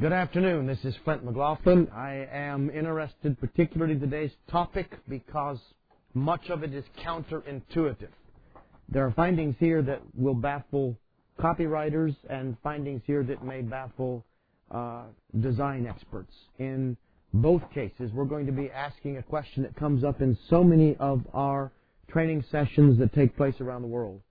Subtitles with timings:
[0.00, 0.66] Good afternoon.
[0.66, 1.86] This is Flint McLaughlin.
[1.94, 5.58] I am interested particularly in today's topic because
[6.14, 8.08] much of it is counterintuitive.
[8.88, 10.96] There are findings here that will baffle
[11.38, 14.24] copywriters and findings here that may baffle
[14.70, 15.02] uh,
[15.38, 16.32] design experts.
[16.58, 16.96] In
[17.34, 20.96] both cases, we're going to be asking a question that comes up in so many
[20.96, 21.72] of our
[22.08, 24.22] training sessions that take place around the world.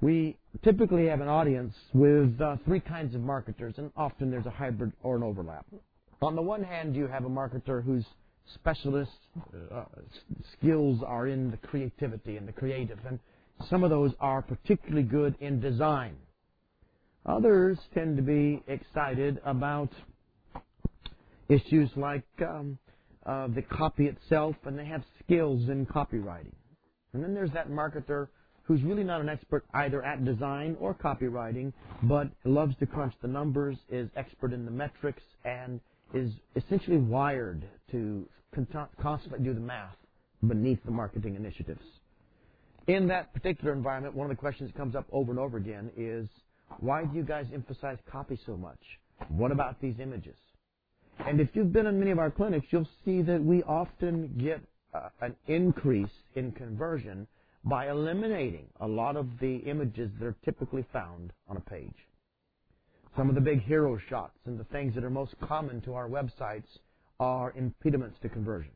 [0.00, 4.50] We typically have an audience with uh, three kinds of marketers, and often there's a
[4.50, 5.64] hybrid or an overlap.
[6.20, 8.04] On the one hand, you have a marketer whose
[8.54, 9.10] specialist
[9.72, 9.84] uh,
[10.52, 13.18] skills are in the creativity and the creative, and
[13.70, 16.16] some of those are particularly good in design.
[17.24, 19.90] Others tend to be excited about
[21.48, 22.78] issues like um,
[23.24, 26.54] uh, the copy itself, and they have skills in copywriting.
[27.12, 28.28] And then there's that marketer
[28.66, 31.72] who's really not an expert either at design or copywriting,
[32.02, 35.80] but loves to crunch the numbers, is expert in the metrics, and
[36.14, 38.28] is essentially wired to
[39.00, 39.96] constantly do the math
[40.46, 41.82] beneath the marketing initiatives.
[42.86, 45.90] In that particular environment, one of the questions that comes up over and over again
[45.96, 46.28] is,
[46.80, 48.78] why do you guys emphasize copy so much?
[49.28, 50.36] What about these images?
[51.18, 54.60] And if you've been in many of our clinics, you'll see that we often get
[54.94, 57.26] uh, an increase in conversion
[57.66, 62.06] by eliminating a lot of the images that are typically found on a page.
[63.16, 66.08] Some of the big hero shots and the things that are most common to our
[66.08, 66.78] websites
[67.18, 68.70] are impediments to conversion.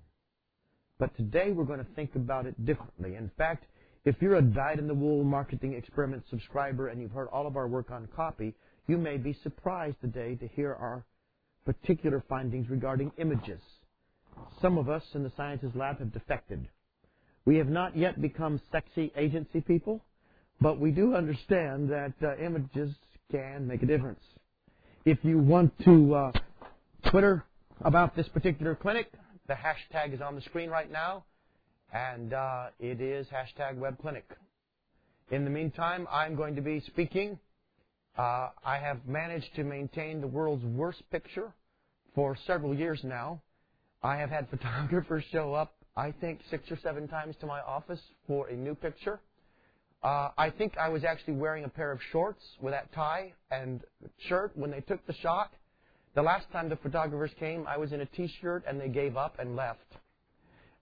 [0.98, 3.14] But today we're going to think about it differently.
[3.14, 3.66] In fact,
[4.04, 8.08] if you're a dyed-in-the-wool marketing experiment subscriber and you've heard all of our work on
[8.16, 8.54] copy,
[8.88, 11.04] you may be surprised today to hear our
[11.64, 13.60] particular findings regarding images.
[14.60, 16.66] Some of us in the sciences lab have defected
[17.44, 20.02] we have not yet become sexy agency people,
[20.60, 22.94] but we do understand that uh, images
[23.30, 24.20] can make a difference.
[25.04, 26.32] If you want to uh,
[27.10, 27.44] Twitter
[27.80, 29.10] about this particular clinic,
[29.48, 31.24] the hashtag is on the screen right now,
[31.92, 34.22] and uh, it is hashtag webclinic.
[35.30, 37.38] In the meantime, I'm going to be speaking.
[38.18, 41.52] Uh, I have managed to maintain the world's worst picture
[42.14, 43.40] for several years now.
[44.02, 48.00] I have had photographers show up I think, six or seven times to my office
[48.26, 49.20] for a new picture.
[50.02, 53.82] Uh, I think I was actually wearing a pair of shorts with that tie and
[54.26, 55.52] shirt when they took the shot.
[56.14, 59.38] The last time the photographers came, I was in a t-shirt and they gave up
[59.38, 59.84] and left.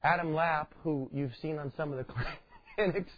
[0.04, 2.06] Adam Lapp, who you've seen on some of the
[2.76, 3.10] clinics,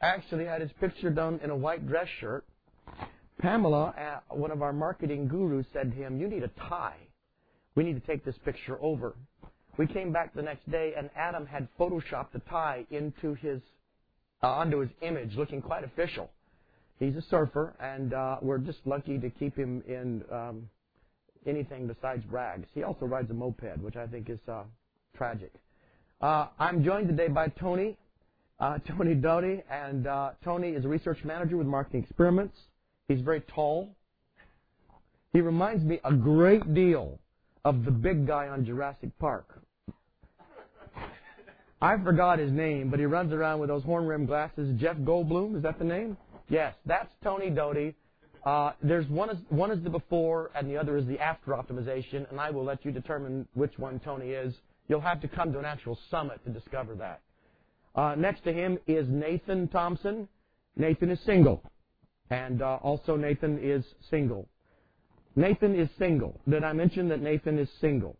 [0.00, 2.46] actually had his picture done in a white dress shirt.
[3.38, 6.96] Pamela, uh, one of our marketing gurus, said to him, you need a tie.
[7.74, 9.14] We need to take this picture over.
[9.76, 13.60] We came back the next day, and Adam had photoshopped the tie into his
[14.42, 16.30] uh, onto his image, looking quite official.
[16.98, 20.68] He's a surfer, and uh, we're just lucky to keep him in um,
[21.46, 22.68] anything besides rags.
[22.74, 24.62] He also rides a moped, which I think is uh,
[25.16, 25.52] tragic.
[26.20, 27.96] Uh, I'm joined today by Tony,
[28.60, 32.56] uh, Tony Doty, and uh, Tony is a research manager with Marketing Experiments.
[33.08, 33.90] He's very tall.
[35.32, 37.18] He reminds me a great deal
[37.64, 39.62] of the big guy on Jurassic Park.
[41.80, 44.74] I forgot his name, but he runs around with those horn rimmed glasses.
[44.80, 46.16] Jeff Goldblum, is that the name?
[46.48, 47.94] Yes, that's Tony Doty.
[48.44, 52.28] Uh, there's one is one is the before and the other is the after optimization,
[52.30, 54.54] and I will let you determine which one Tony is.
[54.88, 57.20] You'll have to come to an actual summit to discover that.
[57.94, 60.28] Uh, next to him is Nathan Thompson.
[60.76, 61.62] Nathan is single,
[62.28, 64.48] and uh, also Nathan is single.
[65.36, 66.40] Nathan is single.
[66.48, 68.16] Did I mention that Nathan is single?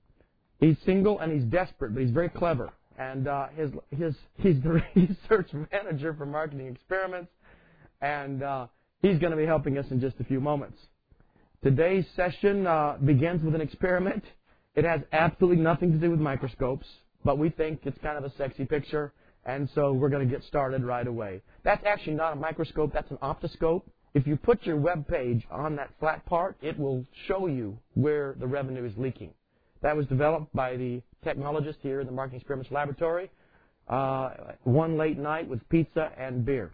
[0.59, 4.83] He's single and he's desperate, but he's very clever and uh, his his he's the
[4.97, 7.31] research manager for marketing experiments,
[8.01, 8.67] and uh,
[9.03, 10.79] he's going to be helping us in just a few moments.
[11.63, 14.23] Today's session uh, begins with an experiment.
[14.75, 16.87] It has absolutely nothing to do with microscopes,
[17.25, 19.13] but we think it's kind of a sexy picture,
[19.45, 21.43] and so we're going to get started right away.
[21.63, 23.83] That's actually not a microscope; that's an optoscope.
[24.15, 28.37] If you put your web page on that flat part, it will show you where
[28.39, 29.31] the revenue is leaking.
[29.83, 33.31] That was developed by the technologist here in the Marketing Experiments Laboratory.
[33.89, 34.31] Uh,
[34.63, 36.73] one late night with pizza and beer.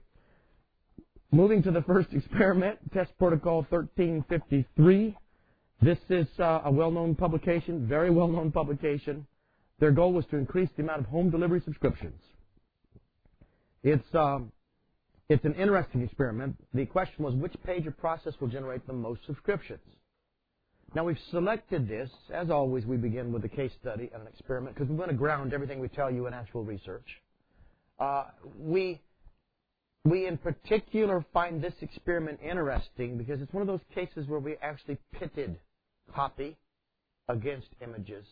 [1.33, 5.17] Moving to the first experiment, test protocol 1353.
[5.81, 9.27] This is uh, a well-known publication, very well-known publication.
[9.79, 12.21] Their goal was to increase the amount of home delivery subscriptions.
[13.83, 14.53] It's um,
[15.31, 16.57] it's an interesting experiment.
[16.75, 19.81] The question was which page or process will generate the most subscriptions.
[20.93, 22.11] Now we've selected this.
[22.35, 25.17] As always, we begin with a case study and an experiment because we want to
[25.17, 27.07] ground everything we tell you in actual research.
[28.01, 28.25] Uh,
[28.59, 29.01] we
[30.05, 34.57] we in particular find this experiment interesting because it's one of those cases where we
[34.61, 35.57] actually pitted
[36.13, 36.57] copy
[37.29, 38.25] against images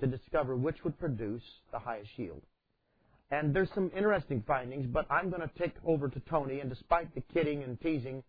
[0.00, 1.42] to discover which would produce
[1.72, 2.40] the highest yield.
[3.30, 7.14] And there's some interesting findings, but I'm going to take over to Tony, and despite
[7.14, 8.22] the kidding and teasing,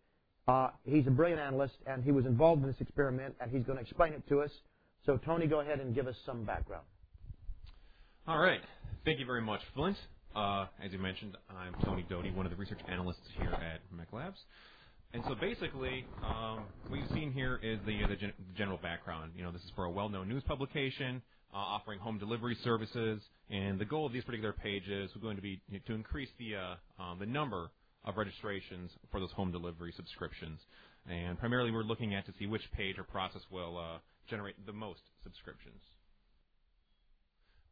[0.47, 3.77] uh, he's a brilliant analyst, and he was involved in this experiment, and he's going
[3.77, 4.51] to explain it to us.
[5.05, 6.85] So, Tony, go ahead and give us some background.
[8.27, 8.61] All right.
[9.05, 9.97] Thank you very much, Flint.
[10.35, 14.35] Uh, as you mentioned, I'm Tony Doty, one of the research analysts here at MECLabs.
[15.13, 19.31] And so basically, um, what you've seen here is the, the gen- general background.
[19.35, 21.21] You know, this is for a well-known news publication
[21.53, 25.41] uh, offering home delivery services, and the goal of these particular pages is going to
[25.41, 27.69] be to increase the uh, um, the number
[28.05, 30.59] of registrations for those home delivery subscriptions.
[31.09, 33.97] And primarily, we're looking at to see which page or process will uh,
[34.29, 35.81] generate the most subscriptions.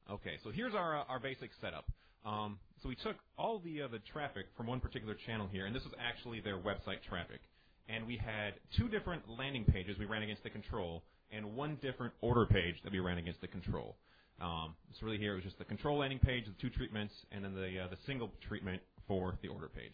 [0.10, 1.86] Okay, so here's our uh, our basic setup.
[2.26, 5.76] Um, so we took all the uh, the traffic from one particular channel here, and
[5.76, 7.42] this was actually their website traffic.
[7.90, 12.14] And we had two different landing pages we ran against the control, and one different
[12.22, 13.98] order page that we ran against the control.
[14.40, 17.44] Um, so really here it was just the control landing page, the two treatments, and
[17.44, 19.94] then the uh, the single treatment for the order page.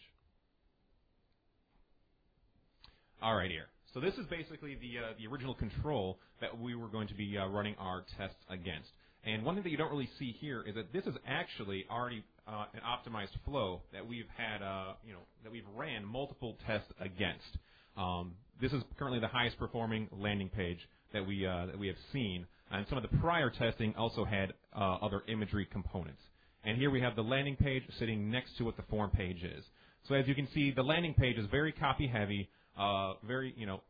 [3.22, 3.66] All right, here.
[3.94, 7.38] So this is basically the uh, the original control that we were going to be
[7.38, 8.90] uh, running our tests against.
[9.24, 12.22] And one thing that you don't really see here is that this is actually already
[12.46, 16.92] uh, an optimized flow that we've had, uh, you know, that we've ran multiple tests
[17.00, 17.56] against.
[17.96, 20.78] Um, this is currently the highest performing landing page
[21.14, 24.52] that we uh, that we have seen, and some of the prior testing also had
[24.76, 26.20] uh, other imagery components.
[26.64, 29.64] And here we have the landing page sitting next to what the form page is.
[30.08, 33.64] So as you can see, the landing page is very copy heavy, uh, very you
[33.64, 33.80] know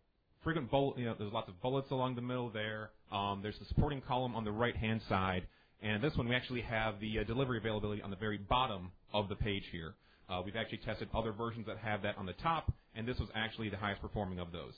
[0.44, 2.90] frequent bullet, you know, there's lots of bullets along the middle there.
[3.10, 5.46] Um, there's the supporting column on the right-hand side.
[5.82, 9.28] And this one, we actually have the uh, delivery availability on the very bottom of
[9.28, 9.94] the page here.
[10.28, 13.28] Uh, we've actually tested other versions that have that on the top, and this was
[13.34, 14.72] actually the highest performing of those.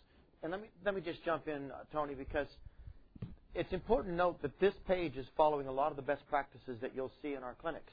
[0.46, 2.46] And let me let me just jump in, uh, Tony, because
[3.56, 6.78] it's important to note that this page is following a lot of the best practices
[6.82, 7.92] that you'll see in our clinics.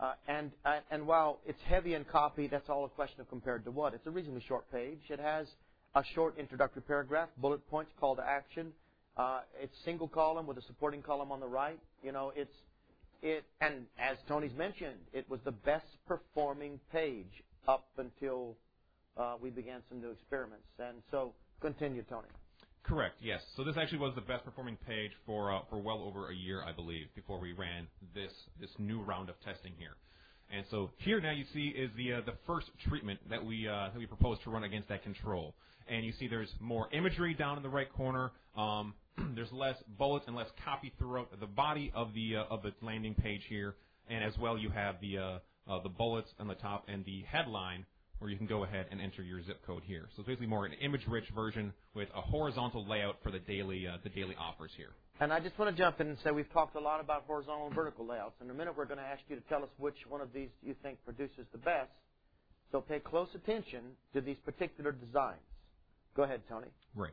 [0.00, 3.62] Uh, and uh, and while it's heavy in copy, that's all a question of compared
[3.66, 3.92] to what.
[3.92, 5.00] It's a reasonably short page.
[5.10, 5.48] It has
[5.94, 8.72] a short introductory paragraph, bullet points, call to action.
[9.18, 11.78] Uh, it's single column with a supporting column on the right.
[12.02, 12.56] You know, it's
[13.20, 18.56] it, and as Tony's mentioned, it was the best performing page up until
[19.18, 20.68] uh, we began some new experiments.
[20.78, 22.28] And so, continue, Tony.
[22.82, 23.16] Correct.
[23.20, 23.40] Yes.
[23.56, 26.62] So this actually was the best performing page for uh, for well over a year,
[26.62, 29.96] I believe, before we ran this this new round of testing here.
[30.50, 33.90] And so here now you see is the uh, the first treatment that we uh,
[33.92, 35.54] that we propose to run against that control.
[35.88, 38.30] And you see there's more imagery down in the right corner.
[38.56, 38.94] Um,
[39.34, 43.14] there's less bullets and less copy throughout the body of the uh, of the landing
[43.14, 43.74] page here.
[44.08, 45.38] And as well, you have the uh,
[45.68, 47.84] uh, the bullets on the top and the headline
[48.18, 50.08] where you can go ahead and enter your zip code here.
[50.14, 53.98] So it's basically more an image-rich version with a horizontal layout for the daily uh,
[54.02, 54.90] the daily offers here.
[55.20, 57.66] And I just want to jump in and say we've talked a lot about horizontal
[57.66, 58.34] and vertical layouts.
[58.42, 60.50] In a minute, we're going to ask you to tell us which one of these
[60.62, 61.90] you think produces the best.
[62.72, 63.80] So pay close attention
[64.12, 65.40] to these particular designs.
[66.14, 66.68] Go ahead, Tony.
[66.94, 67.12] Right.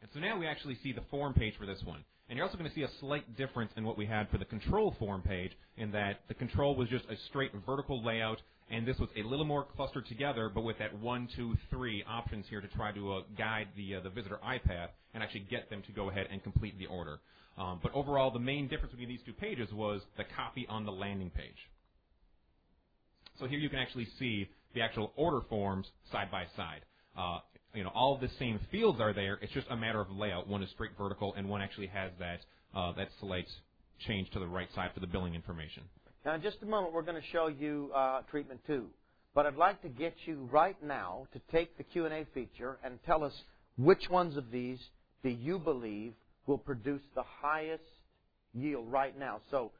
[0.00, 2.04] And so now we actually see the form page for this one.
[2.28, 4.44] And you're also going to see a slight difference in what we had for the
[4.44, 8.40] control form page in that the control was just a straight vertical layout
[8.70, 12.46] and this was a little more clustered together, but with that one, two, three options
[12.48, 15.82] here to try to uh, guide the uh, the visitor eye-path and actually get them
[15.86, 17.18] to go ahead and complete the order.
[17.58, 20.92] Um, but overall, the main difference between these two pages was the copy on the
[20.92, 21.68] landing page.
[23.38, 26.80] So here you can actually see the actual order forms side by side.
[27.16, 27.40] Uh,
[27.74, 29.38] you know, all of the same fields are there.
[29.42, 30.48] It's just a matter of layout.
[30.48, 32.40] One is straight vertical, and one actually has that
[32.74, 33.50] uh, that select
[34.06, 35.82] change to the right side for the billing information.
[36.24, 38.86] Now, in just a moment, we're going to show you uh, treatment two.
[39.34, 43.24] But I'd like to get you right now to take the Q&A feature and tell
[43.24, 43.32] us
[43.76, 44.78] which ones of these
[45.24, 46.12] do you believe
[46.46, 47.82] will produce the highest
[48.54, 49.40] yield right now.
[49.50, 49.72] So,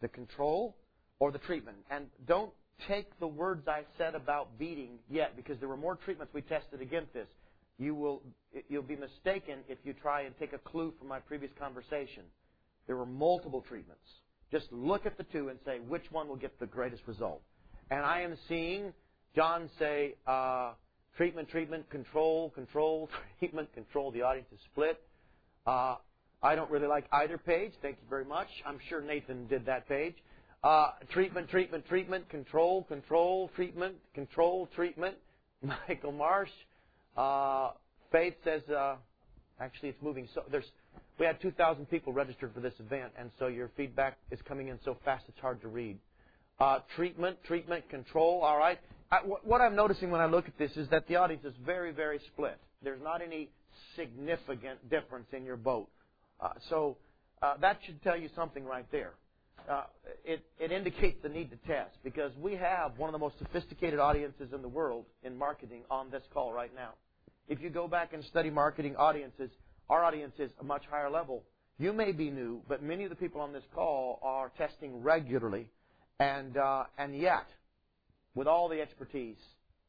[0.00, 0.74] the control
[1.20, 1.76] or the treatment.
[1.90, 2.52] And don't
[2.88, 6.80] take the words I said about beating yet, because there were more treatments we tested
[6.80, 7.28] against this.
[7.78, 8.22] You will
[8.68, 12.24] you'll be mistaken if you try and take a clue from my previous conversation.
[12.86, 14.06] There were multiple treatments.
[14.50, 17.42] Just look at the two and say which one will get the greatest result.
[17.90, 18.92] And I am seeing
[19.34, 20.72] John say uh,
[21.16, 24.10] treatment, treatment, control, control, treatment, control.
[24.10, 25.00] The audience is split.
[25.66, 25.96] Uh,
[26.42, 27.72] I don't really like either page.
[27.80, 28.48] Thank you very much.
[28.66, 30.14] I'm sure Nathan did that page.
[30.62, 35.16] Uh, treatment, treatment, treatment, control, control, treatment, control, treatment.
[35.62, 36.50] Michael Marsh.
[37.16, 37.70] Uh,
[38.12, 38.94] Faith says, uh,
[39.58, 40.28] actually, it's moving.
[40.34, 40.70] So there's,
[41.18, 44.78] we had 2,000 people registered for this event, and so your feedback is coming in
[44.84, 45.98] so fast it's hard to read.
[46.58, 48.40] Uh, treatment, treatment, control.
[48.42, 48.78] All right.
[49.10, 51.92] I, what I'm noticing when I look at this is that the audience is very,
[51.92, 52.58] very split.
[52.82, 53.50] There's not any
[53.96, 55.88] significant difference in your vote.
[56.40, 56.96] Uh, so
[57.42, 59.12] uh, that should tell you something right there.
[59.68, 59.84] Uh,
[60.24, 63.98] it, it indicates the need to test because we have one of the most sophisticated
[63.98, 66.90] audiences in the world in marketing on this call right now.
[67.48, 69.50] If you go back and study marketing audiences,
[69.88, 71.44] our audience is a much higher level.
[71.78, 75.68] You may be new, but many of the people on this call are testing regularly,
[76.20, 77.46] and uh, and yet,
[78.34, 79.38] with all the expertise,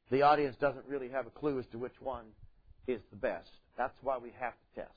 [0.09, 2.25] the audience doesn't really have a clue as to which one
[2.87, 3.49] is the best.
[3.77, 4.93] That's why we have to test.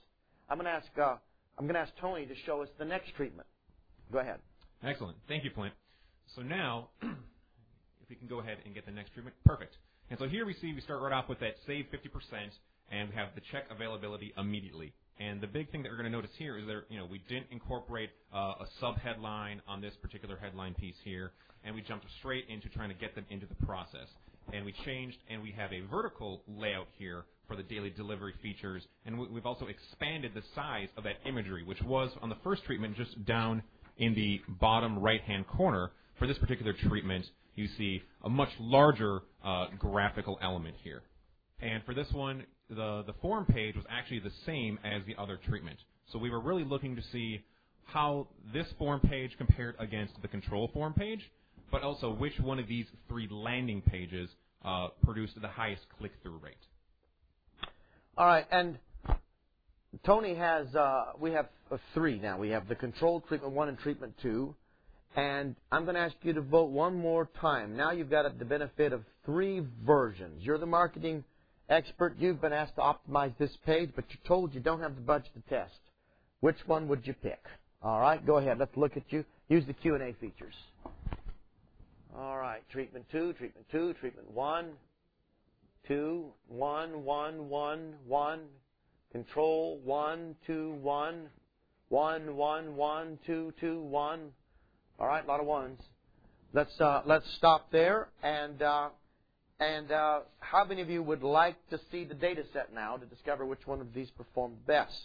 [0.48, 1.16] I'm going to ask uh,
[1.58, 3.48] I'm going to ask Tony to show us the next treatment.
[4.12, 4.38] Go ahead.
[4.82, 5.16] Excellent.
[5.26, 5.74] Thank you, Flint.
[6.34, 9.76] So now, if we can go ahead and get the next treatment, perfect.
[10.10, 12.50] And so here we see we start right off with that save 50%,
[12.90, 14.92] and we have the check availability immediately.
[15.20, 17.20] And the big thing that we're going to notice here is that you know we
[17.28, 21.32] didn't incorporate uh, a sub headline on this particular headline piece here,
[21.64, 24.08] and we jumped straight into trying to get them into the process.
[24.52, 28.82] And we changed, and we have a vertical layout here for the daily delivery features,
[29.04, 32.96] and we've also expanded the size of that imagery, which was on the first treatment
[32.96, 33.62] just down
[33.98, 35.90] in the bottom right-hand corner.
[36.18, 37.26] For this particular treatment,
[37.56, 41.02] you see a much larger uh, graphical element here.
[41.60, 45.38] And for this one, the, the form page was actually the same as the other
[45.48, 45.78] treatment.
[46.12, 47.44] So we were really looking to see
[47.84, 51.20] how this form page compared against the control form page,
[51.70, 54.28] but also which one of these three landing pages
[54.64, 56.56] uh, produced the highest click-through rate.
[58.16, 58.78] All right, and
[60.04, 62.38] Tony has, uh, we have uh, three now.
[62.38, 64.54] We have the control treatment one and treatment two.
[65.16, 67.76] And I'm going to ask you to vote one more time.
[67.76, 70.44] Now you've got the benefit of three versions.
[70.44, 71.24] You're the marketing
[71.68, 72.16] expert.
[72.18, 75.30] You've been asked to optimize this page, but you're told you don't have the budget
[75.34, 75.78] to test.
[76.40, 77.42] Which one would you pick?
[77.82, 78.58] All right, go ahead.
[78.58, 79.24] Let's look at you.
[79.48, 80.54] Use the Q&A features.
[82.16, 84.70] All right, treatment two, treatment two, treatment one,
[85.86, 88.40] two, one, one, one, one,
[89.12, 91.28] Control one, two, one,
[91.88, 94.32] one, one, one, two, two, one.
[95.00, 95.80] All right, a lot of ones.
[96.52, 98.08] Let's uh, let's stop there.
[98.22, 98.90] And uh,
[99.60, 103.06] and uh, how many of you would like to see the data set now to
[103.06, 105.00] discover which one of these performed best?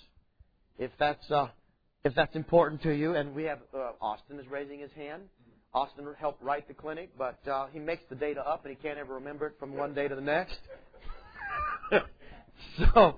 [0.78, 1.48] If that's uh,
[2.04, 5.24] if that's important to you, and we have uh, Austin is raising his hand.
[5.74, 9.00] Austin helped write the clinic, but uh, he makes the data up and he can't
[9.00, 10.60] ever remember it from one day to the next.
[12.78, 13.18] so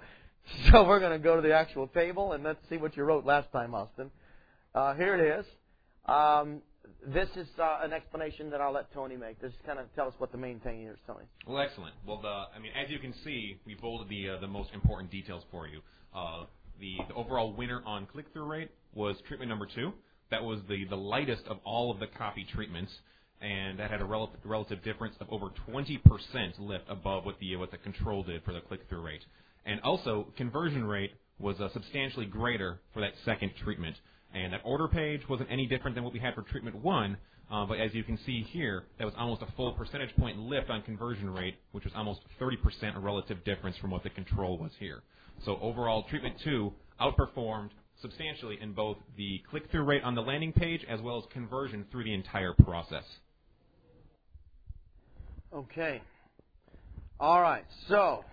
[0.71, 3.25] So we're going to go to the actual table and let's see what you wrote
[3.25, 4.11] last time, Austin.
[4.73, 5.45] Uh, here it is.
[6.05, 6.61] Um,
[7.07, 9.39] this is uh, an explanation that I'll let Tony make.
[9.41, 11.25] Just kind of tell us what the main thing is, Tony.
[11.47, 11.93] Well, excellent.
[12.07, 15.11] Well, the, I mean, as you can see, we bolded the uh, the most important
[15.11, 15.81] details for you.
[16.13, 16.45] Uh,
[16.79, 19.93] the, the overall winner on click-through rate was treatment number two.
[20.31, 22.91] That was the, the lightest of all of the copy treatments,
[23.41, 25.99] and that had a rel- relative difference of over 20%
[26.59, 29.23] lift above what the what the control did for the click-through rate.
[29.65, 33.95] And also, conversion rate was uh, substantially greater for that second treatment.
[34.33, 37.17] And that order page wasn't any different than what we had for treatment one,
[37.51, 40.69] uh, but as you can see here, that was almost a full percentage point lift
[40.69, 44.71] on conversion rate, which was almost 30% a relative difference from what the control was
[44.79, 45.03] here.
[45.45, 47.69] So overall, treatment two outperformed
[48.01, 52.03] substantially in both the click-through rate on the landing page as well as conversion through
[52.03, 53.03] the entire process.
[55.53, 56.01] Okay.
[57.19, 57.65] All right.
[57.87, 58.25] So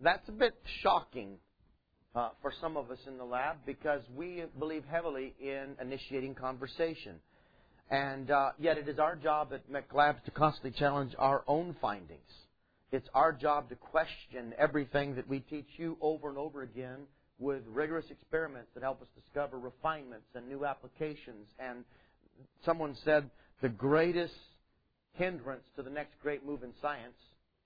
[0.00, 1.38] that's a bit shocking
[2.14, 7.16] uh, for some of us in the lab because we believe heavily in initiating conversation.
[7.90, 12.20] And uh, yet it is our job at MECLabs to constantly challenge our own findings.
[12.90, 17.06] It's our job to question everything that we teach you over and over again
[17.38, 21.46] with rigorous experiments that help us discover refinements and new applications.
[21.58, 21.84] And
[22.64, 23.30] someone said
[23.62, 24.34] the greatest
[25.12, 27.16] hindrance to the next great move in science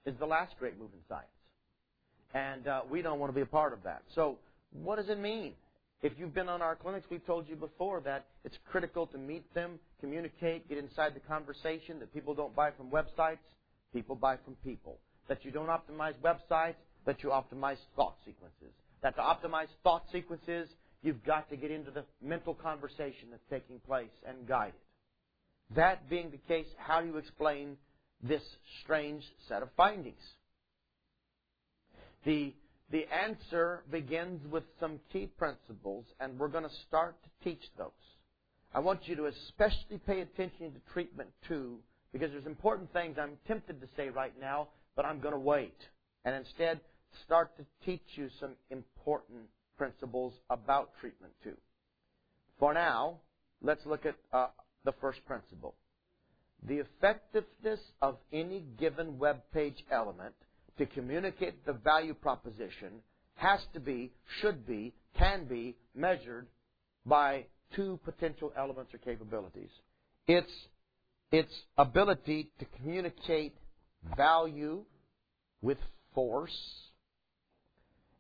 [0.05, 1.32] is the last great move in science.
[2.35, 4.03] And uh, we don't want to be a part of that.
[4.15, 4.39] So,
[4.73, 5.53] what does it mean?
[6.03, 9.53] If you've been on our clinics, we've told you before that it's critical to meet
[9.55, 13.39] them, communicate, get inside the conversation, that people don't buy from websites,
[13.93, 14.99] people buy from people.
[15.29, 16.75] That you don't optimize websites,
[17.07, 18.75] that you optimize thought sequences.
[19.03, 20.69] That to optimize thought sequences,
[21.03, 25.75] you've got to get into the mental conversation that's taking place and guide it.
[25.77, 27.77] That being the case, how do you explain
[28.23, 28.43] this
[28.83, 30.23] strange set of findings?
[32.25, 32.55] The,
[32.91, 37.91] the answer begins with some key principles, and we're going to start to teach those.
[38.75, 41.79] I want you to especially pay attention to treatment two,
[42.13, 45.77] because there's important things I'm tempted to say right now, but I'm going to wait.
[46.25, 46.81] And instead,
[47.25, 49.43] start to teach you some important
[49.77, 51.57] principles about treatment two.
[52.59, 53.19] For now,
[53.61, 54.49] let's look at uh,
[54.85, 55.75] the first principle.
[56.69, 60.35] The effectiveness of any given web page element
[60.79, 63.01] to communicate the value proposition
[63.37, 66.47] has to be, should be, can be measured
[67.05, 69.71] by two potential elements or capabilities.
[70.27, 70.53] It's
[71.31, 73.55] its ability to communicate
[74.17, 74.85] value
[75.63, 75.79] with
[76.15, 76.57] force.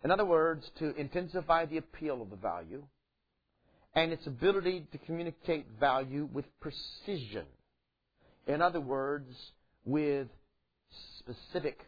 [0.04, 2.82] In other words, to intensify the appeal of the value.
[3.94, 7.44] And its ability to communicate value with precision.
[8.47, 9.28] In other words,
[9.85, 10.28] with
[11.18, 11.78] specific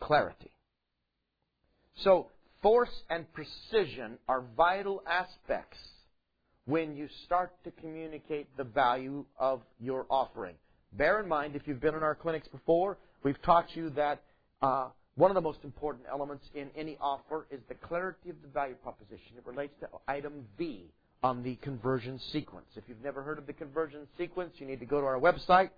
[0.00, 0.50] clarity.
[2.02, 2.28] So,
[2.62, 5.78] force and precision are vital aspects
[6.66, 10.54] when you start to communicate the value of your offering.
[10.92, 14.22] Bear in mind, if you've been in our clinics before, we've taught you that
[14.62, 18.48] uh, one of the most important elements in any offer is the clarity of the
[18.48, 19.36] value proposition.
[19.36, 20.84] It relates to item V
[21.22, 22.66] on the conversion sequence.
[22.76, 25.70] If you've never heard of the conversion sequence, you need to go to our website.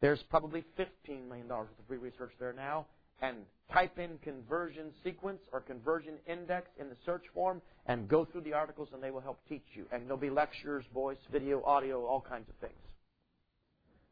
[0.00, 2.86] There's probably $15 million worth of free research there now
[3.20, 3.36] and
[3.72, 8.52] type in conversion sequence or conversion index in the search form and go through the
[8.52, 9.86] articles and they will help teach you.
[9.92, 12.78] And there'll be lectures, voice, video, audio, all kinds of things.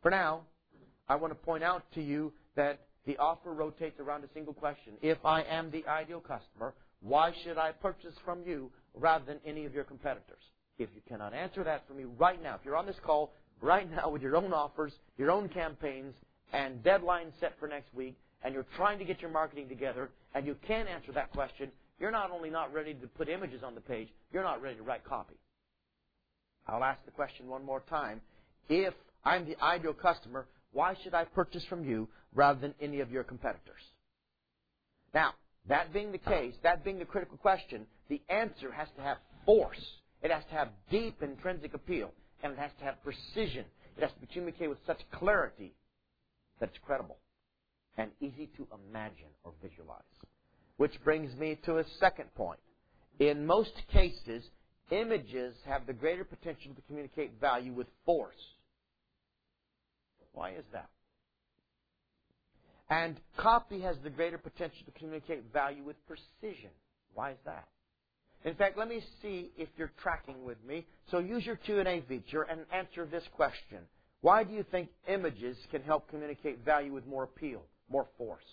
[0.03, 0.43] For now,
[1.09, 4.95] I want to point out to you that the offer rotates around a single question.
[5.01, 9.65] If I am the ideal customer, why should I purchase from you rather than any
[9.65, 10.43] of your competitors?
[10.79, 13.33] If you cannot answer that for me right now, if you're on this call
[13.63, 16.15] right now with your own offers, your own campaigns,
[16.53, 20.47] and deadlines set for next week, and you're trying to get your marketing together and
[20.47, 23.81] you can't answer that question, you're not only not ready to put images on the
[23.81, 25.35] page, you're not ready to write copy.
[26.67, 28.21] I'll ask the question one more time.
[28.69, 33.11] If I'm the ideal customer, why should I purchase from you rather than any of
[33.11, 33.81] your competitors?
[35.15, 35.33] Now,
[35.69, 39.85] that being the case, that being the critical question, the answer has to have force.
[40.23, 42.13] It has to have deep intrinsic appeal.
[42.43, 43.65] And it has to have precision.
[43.97, 45.75] It has to be communicated with such clarity
[46.61, 47.17] that it's credible
[47.97, 50.03] and easy to imagine or visualize.
[50.77, 52.61] Which brings me to a second point.
[53.19, 54.45] In most cases,
[54.91, 58.35] images have the greater potential to communicate value with force.
[60.33, 60.91] Why is that?
[62.89, 66.71] And copy has the greater potential to communicate value with precision.
[67.15, 67.67] Why is that?
[68.45, 70.87] In fact, let me see if you're tracking with me.
[71.11, 73.79] So use your Q&A feature and answer this question.
[74.21, 77.63] Why do you think images can help communicate value with more appeal?
[77.91, 78.45] More force.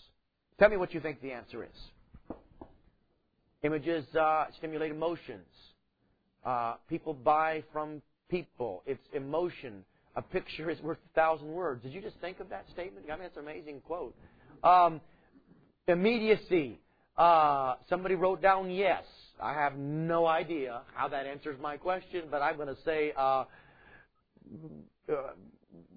[0.59, 2.37] Tell me what you think the answer is.
[3.63, 5.47] Images uh, stimulate emotions.
[6.45, 8.83] Uh, people buy from people.
[8.85, 9.85] It's emotion.
[10.15, 11.81] A picture is worth a thousand words.
[11.83, 13.05] Did you just think of that statement?
[13.09, 14.15] I mean, that's an amazing quote.
[14.63, 15.01] Um,
[15.87, 16.79] immediacy.
[17.17, 19.03] Uh, somebody wrote down yes.
[19.41, 23.45] I have no idea how that answers my question, but I'm going to say, uh,
[25.09, 25.15] uh,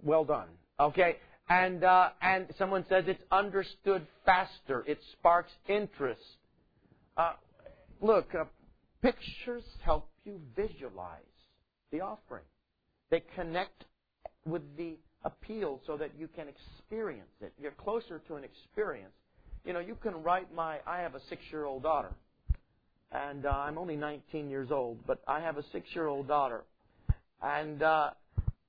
[0.03, 0.49] well done.
[0.79, 1.16] Okay?
[1.48, 4.85] And uh, and someone says it's understood faster.
[4.87, 6.20] It sparks interest.
[7.16, 7.35] Uh,
[8.00, 8.44] look, uh,
[9.02, 11.20] pictures help you visualize
[11.92, 12.44] the offering.
[13.11, 13.85] They connect
[14.44, 17.52] with the appeal so that you can experience it.
[17.61, 19.12] You're closer to an experience.
[19.64, 20.78] You know, you can write my.
[20.87, 22.12] I have a six-year-old daughter,
[23.12, 26.64] and uh, I'm only 19 years old, but I have a six-year-old daughter,
[27.42, 28.11] and uh,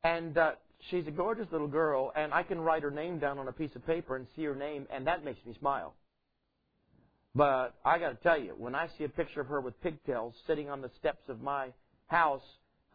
[0.03, 0.51] and uh,
[0.89, 3.75] she's a gorgeous little girl, and I can write her name down on a piece
[3.75, 5.93] of paper and see her name, and that makes me smile.
[7.35, 10.33] But I got to tell you, when I see a picture of her with pigtails
[10.47, 11.69] sitting on the steps of my
[12.07, 12.41] house,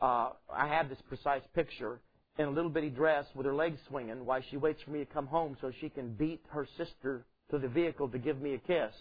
[0.01, 2.01] uh, I have this precise picture
[2.39, 5.05] in a little bitty dress with her legs swinging while she waits for me to
[5.05, 8.59] come home so she can beat her sister to the vehicle to give me a
[8.59, 8.93] kiss.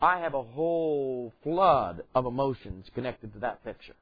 [0.00, 3.96] I have a whole flood of emotions connected to that picture.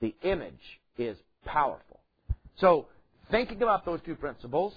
[0.00, 2.00] The image is powerful.
[2.58, 2.86] So
[3.30, 4.72] Thinking about those two principles,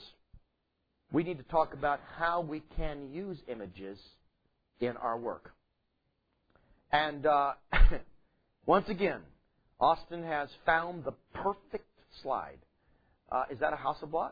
[1.12, 4.00] we need to talk about how we can use images
[4.80, 5.52] in our work.
[6.92, 7.54] And uh,
[8.66, 9.20] once again,
[9.80, 11.88] Austin has found the perfect
[12.24, 12.58] slide.
[13.32, 14.32] Uh, is that a Hasselblad?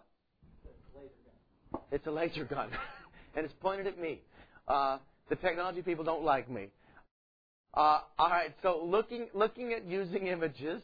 [1.91, 2.69] It's a laser gun,
[3.35, 4.21] and it's pointed at me.
[4.67, 4.97] Uh,
[5.29, 6.67] the technology people don't like me.
[7.73, 10.81] Uh, all right, so looking looking at using images,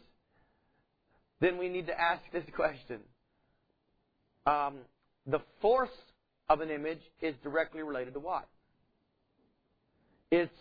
[1.41, 2.99] then we need to ask this question:
[4.45, 4.75] um,
[5.25, 5.89] the force
[6.49, 8.47] of an image is directly related to what?
[10.32, 10.53] Its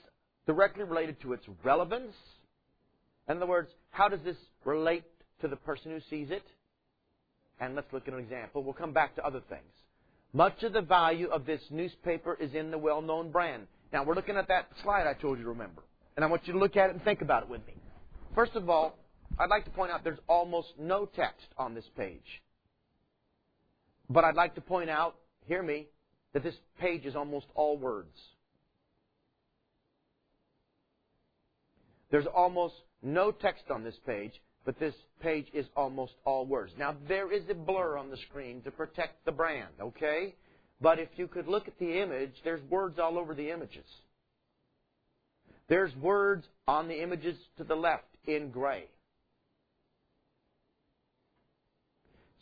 [0.47, 2.14] directly related to its relevance.
[3.29, 5.05] In other words, how does this relate
[5.40, 6.42] to the person who sees it?
[7.61, 8.62] And let's look at an example.
[8.62, 9.62] We'll come back to other things.
[10.33, 13.66] Much of the value of this newspaper is in the well-known brand.
[13.92, 15.83] Now, we're looking at that slide I told you to remember.
[16.16, 17.75] And I want you to look at it and think about it with me.
[18.35, 18.97] First of all,
[19.38, 22.42] I'd like to point out there's almost no text on this page.
[24.12, 25.87] But I'd like to point out, hear me,
[26.35, 28.18] that this page is almost all words.
[32.11, 34.33] There's almost no text on this page,
[34.66, 36.72] but this page is almost all words.
[36.79, 40.35] Now, there is a blur on the screen to protect the brand, okay?
[40.81, 43.87] But if you could look at the image, there's words all over the images.
[45.68, 48.85] There's words on the images to the left in gray.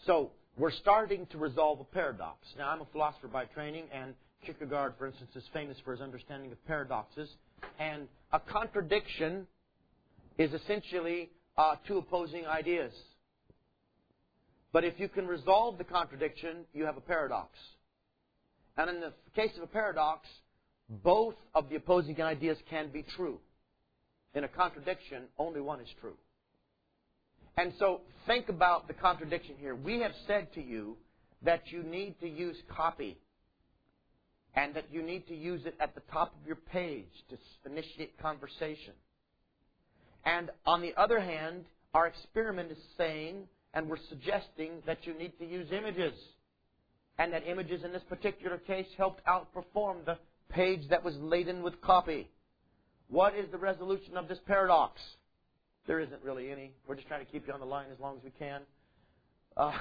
[0.07, 2.47] So, we're starting to resolve a paradox.
[2.59, 6.53] Now, I'm a philosopher by training, and Kierkegaard, for instance, is famous for his understanding
[6.53, 7.31] of paradoxes.
[7.79, 9.47] And a contradiction
[10.37, 12.93] is essentially uh, two opposing ideas.
[14.71, 17.59] But if you can resolve the contradiction, you have a paradox.
[18.77, 20.29] And in the case of a paradox,
[20.91, 23.39] both of the opposing ideas can be true.
[24.35, 26.17] In a contradiction, only one is true.
[27.57, 29.75] And so think about the contradiction here.
[29.75, 30.97] We have said to you
[31.43, 33.19] that you need to use copy
[34.55, 37.37] and that you need to use it at the top of your page to
[37.71, 38.95] initiate conversation.
[40.25, 45.39] And on the other hand, our experiment is saying and we're suggesting that you need
[45.39, 46.15] to use images.
[47.19, 51.81] And that images in this particular case helped outperform the page that was laden with
[51.81, 52.29] copy.
[53.09, 55.01] What is the resolution of this paradox?
[55.91, 56.71] There isn't really any.
[56.87, 58.61] We're just trying to keep you on the line as long as we can.
[59.57, 59.73] Uh,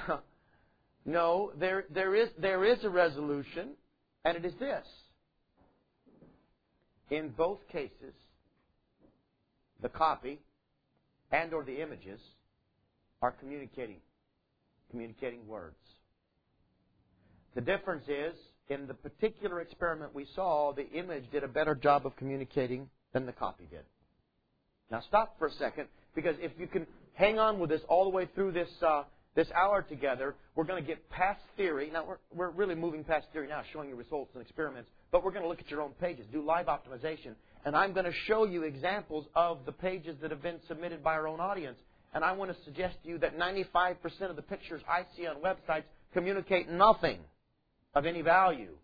[1.06, 3.74] no, there, there, is, there is a resolution,
[4.24, 4.84] and it is this.
[7.12, 8.12] In both cases,
[9.82, 10.40] the copy
[11.30, 12.18] and or the images
[13.22, 13.98] are communicating
[14.90, 15.76] communicating words.
[17.54, 18.34] The difference is
[18.68, 23.26] in the particular experiment we saw, the image did a better job of communicating than
[23.26, 23.84] the copy did.
[24.90, 28.10] Now stop for a second because if you can hang on with us all the
[28.10, 29.04] way through this uh,
[29.36, 31.90] this hour together, we're going to get past theory.
[31.92, 35.30] Now we're we're really moving past theory now, showing you results and experiments, but we're
[35.30, 38.44] going to look at your own pages, do live optimization, and I'm going to show
[38.44, 41.78] you examples of the pages that have been submitted by our own audience.
[42.12, 43.96] And I want to suggest to you that 95%
[44.30, 47.20] of the pictures I see on websites communicate nothing
[47.94, 48.76] of any value,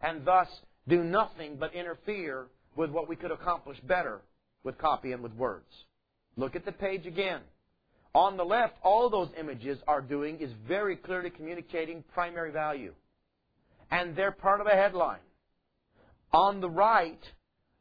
[0.00, 0.48] and thus
[0.86, 4.20] do nothing but interfere with what we could accomplish better
[4.64, 5.66] with copy and with words.
[6.38, 7.40] Look at the page again.
[8.14, 12.94] On the left, all those images are doing is very clearly communicating primary value.
[13.90, 15.18] And they're part of a headline.
[16.32, 17.18] On the right,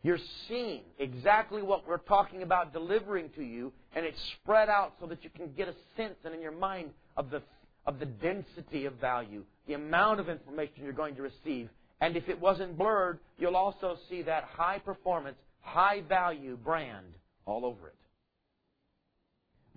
[0.01, 0.17] you're
[0.47, 5.23] seeing exactly what we're talking about delivering to you, and it's spread out so that
[5.23, 7.43] you can get a sense and in your mind of the,
[7.85, 11.69] of the density of value, the amount of information you're going to receive.
[12.01, 17.13] And if it wasn't blurred, you'll also see that high performance, high value brand
[17.45, 17.95] all over it.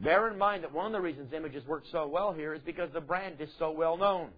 [0.02, 2.90] Bear in mind that one of the reasons images work so well here is because
[2.92, 4.30] the brand is so well known.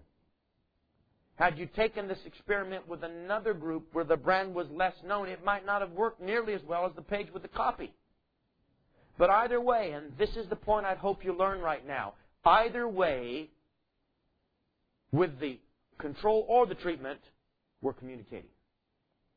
[1.35, 5.43] Had you taken this experiment with another group where the brand was less known, it
[5.43, 7.93] might not have worked nearly as well as the page with the copy.
[9.17, 12.13] But either way, and this is the point I'd hope you learn right now,
[12.45, 13.49] either way,
[15.11, 15.59] with the
[15.97, 17.19] control or the treatment,
[17.81, 18.49] we're communicating.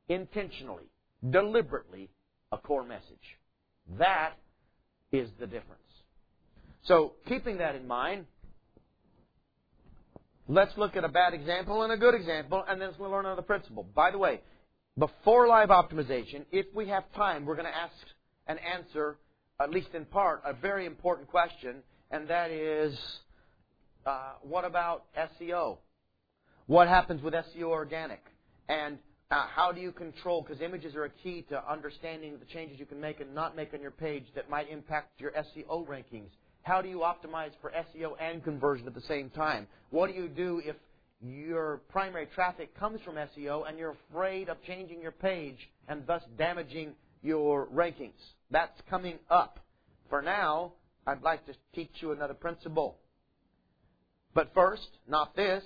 [0.08, 0.90] Intentionally,
[1.30, 2.08] deliberately,
[2.52, 3.38] a core message.
[3.98, 4.32] That
[5.12, 5.85] is the difference.
[6.86, 8.26] So, keeping that in mind,
[10.48, 13.42] Let's look at a bad example and a good example, and then let's learn another
[13.42, 13.84] principle.
[13.94, 14.40] By the way,
[14.96, 17.92] before live optimization, if we have time, we're going to ask
[18.46, 19.18] and answer,
[19.60, 22.96] at least in part, a very important question, and that is,
[24.06, 25.78] uh, what about SEO?
[26.66, 28.22] What happens with SEO organic?
[28.68, 28.98] And
[29.32, 30.42] uh, how do you control?
[30.42, 33.74] Because images are a key to understanding the changes you can make and not make
[33.74, 36.30] on your page that might impact your SEO rankings.
[36.66, 39.68] How do you optimize for SEO and conversion at the same time?
[39.90, 40.74] What do you do if
[41.22, 46.22] your primary traffic comes from SEO and you're afraid of changing your page and thus
[46.36, 48.18] damaging your rankings?
[48.50, 49.60] That's coming up.
[50.10, 50.72] For now,
[51.06, 52.98] I'd like to teach you another principle.
[54.34, 55.62] But first, not this,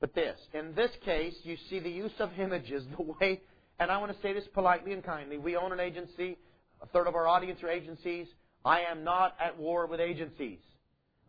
[0.00, 0.38] but this.
[0.52, 3.40] In this case, you see the use of images the way,
[3.78, 5.38] and I want to say this politely and kindly.
[5.38, 6.36] We own an agency.
[6.82, 8.26] A third of our audience are agencies.
[8.64, 10.58] I am not at war with agencies.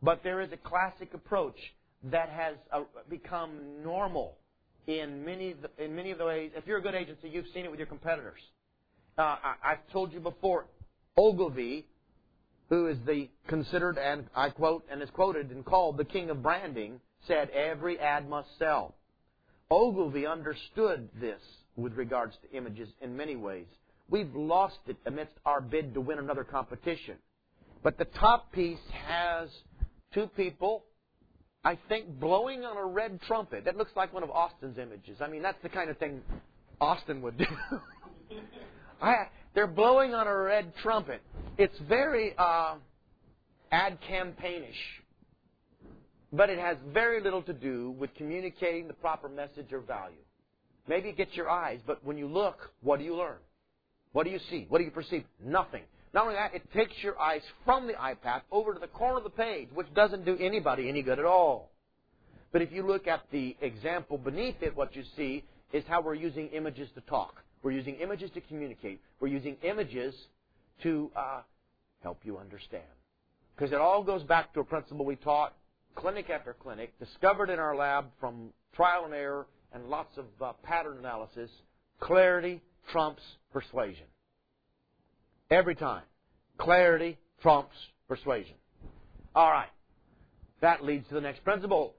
[0.01, 1.57] But there is a classic approach
[2.05, 4.37] that has uh, become normal
[4.87, 6.51] in many, in many of the ways.
[6.55, 8.41] If you're a good agency, you've seen it with your competitors.
[9.17, 10.65] Uh, I, I've told you before,
[11.17, 11.85] Ogilvy,
[12.69, 16.41] who is the considered and I quote and is quoted and called the king of
[16.41, 18.95] branding, said every ad must sell.
[19.69, 21.41] Ogilvy understood this
[21.75, 23.67] with regards to images in many ways.
[24.11, 27.15] We've lost it amidst our bid to win another competition.
[27.81, 29.47] But the top piece has
[30.13, 30.83] two people,
[31.63, 33.63] I think, blowing on a red trumpet.
[33.63, 35.17] That looks like one of Austin's images.
[35.21, 36.21] I mean, that's the kind of thing
[36.81, 37.45] Austin would do.
[39.01, 41.21] I, they're blowing on a red trumpet.
[41.57, 42.75] It's very uh,
[43.71, 44.75] ad campaignish,
[46.33, 50.17] but it has very little to do with communicating the proper message or value.
[50.85, 53.37] Maybe it gets your eyes, but when you look, what do you learn?
[54.13, 54.65] What do you see?
[54.69, 55.23] What do you perceive?
[55.43, 55.83] Nothing.
[56.13, 59.23] Not only that, it takes your eyes from the eye-path over to the corner of
[59.23, 61.71] the page, which doesn't do anybody any good at all.
[62.51, 66.15] But if you look at the example beneath it, what you see is how we're
[66.15, 67.41] using images to talk.
[67.63, 68.99] We're using images to communicate.
[69.21, 70.13] We're using images
[70.83, 71.41] to uh,
[72.03, 72.83] help you understand.
[73.55, 75.53] Because it all goes back to a principle we taught
[75.95, 80.53] clinic after clinic, discovered in our lab from trial and error and lots of uh,
[80.63, 81.49] pattern analysis.
[81.99, 84.05] Clarity trumps persuasion.
[85.49, 86.03] Every time.
[86.57, 87.75] Clarity trumps
[88.07, 88.55] persuasion.
[89.35, 89.69] All right.
[90.61, 91.95] That leads to the next principle.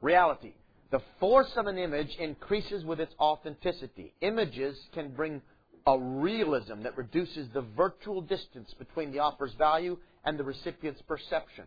[0.00, 0.54] Reality.
[0.90, 4.14] The force of an image increases with its authenticity.
[4.20, 5.40] Images can bring
[5.86, 11.64] a realism that reduces the virtual distance between the offer's value and the recipient's perception.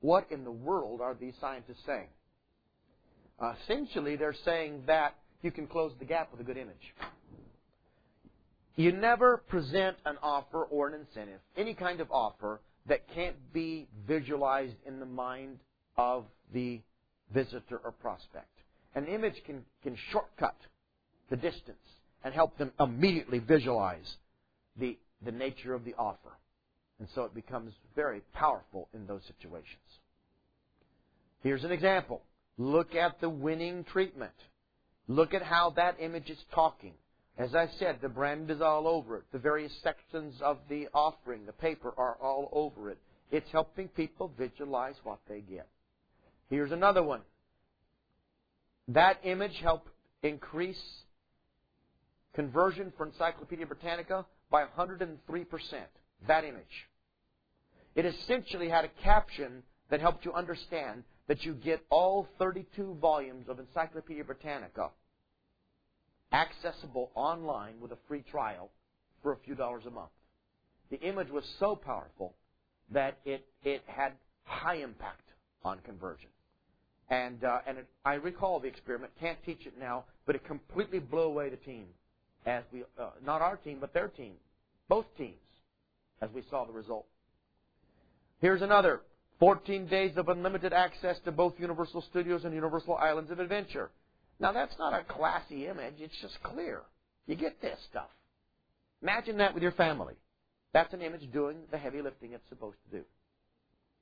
[0.00, 2.08] What in the world are these scientists saying?
[3.62, 6.94] Essentially, they're saying that you can close the gap with a good image.
[8.76, 13.86] You never present an offer or an incentive, any kind of offer, that can't be
[14.06, 15.58] visualized in the mind
[15.96, 16.80] of the
[17.32, 18.48] visitor or prospect.
[18.94, 20.56] An image can, can shortcut
[21.28, 21.76] the distance
[22.24, 24.16] and help them immediately visualize
[24.78, 26.32] the, the nature of the offer.
[26.98, 29.76] And so it becomes very powerful in those situations.
[31.42, 32.22] Here's an example.
[32.56, 34.32] Look at the winning treatment.
[35.08, 36.92] Look at how that image is talking.
[37.38, 39.24] As I said, the brand is all over it.
[39.32, 42.98] The various sections of the offering, the paper, are all over it.
[43.30, 45.68] It's helping people visualize what they get.
[46.50, 47.20] Here's another one.
[48.88, 49.88] That image helped
[50.22, 50.82] increase
[52.34, 55.16] conversion for Encyclopedia Britannica by 103%.
[56.26, 56.88] That image.
[57.94, 63.48] It essentially had a caption that helped you understand that you get all 32 volumes
[63.48, 64.90] of Encyclopedia Britannica
[66.32, 68.70] accessible online with a free trial
[69.22, 70.10] for a few dollars a month.
[70.90, 72.34] The image was so powerful
[72.90, 74.12] that it, it had
[74.44, 75.22] high impact
[75.64, 76.30] on conversion.
[77.10, 80.98] And, uh, and it, I recall the experiment, can't teach it now, but it completely
[80.98, 81.84] blew away the team.
[82.46, 84.34] As we, uh, not our team, but their team.
[84.88, 85.34] Both teams,
[86.22, 87.06] as we saw the result.
[88.40, 89.00] Here's another
[89.40, 93.90] 14 days of unlimited access to both Universal Studios and Universal Islands of Adventure.
[94.40, 96.82] Now, that's not a classy image, it's just clear.
[97.26, 98.08] You get this stuff.
[99.02, 100.14] Imagine that with your family.
[100.72, 103.04] That's an image doing the heavy lifting it's supposed to do.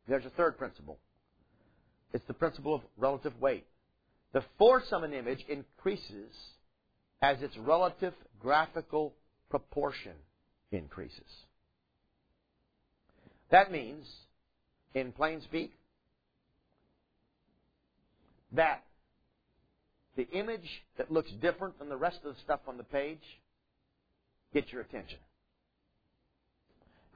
[0.09, 0.99] There's a third principle.
[2.12, 3.66] It's the principle of relative weight.
[4.33, 6.35] The force of an image increases
[7.22, 9.14] as its relative graphical
[9.51, 10.12] proportion
[10.70, 11.20] increases.
[13.51, 14.07] That means
[14.94, 15.72] in plain speak,
[18.53, 18.83] that
[20.16, 23.20] the image that looks different than the rest of the stuff on the page
[24.55, 25.18] gets your attention.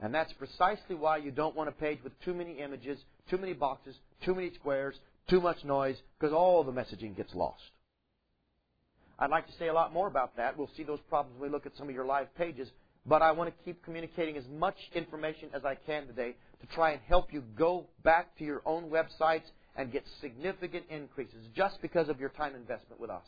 [0.01, 3.53] And that's precisely why you don't want a page with too many images, too many
[3.53, 4.95] boxes, too many squares,
[5.29, 7.61] too much noise, because all the messaging gets lost.
[9.19, 10.57] I'd like to say a lot more about that.
[10.57, 12.67] We'll see those problems when we look at some of your live pages.
[13.05, 16.91] But I want to keep communicating as much information as I can today to try
[16.91, 22.09] and help you go back to your own websites and get significant increases just because
[22.09, 23.25] of your time investment with us.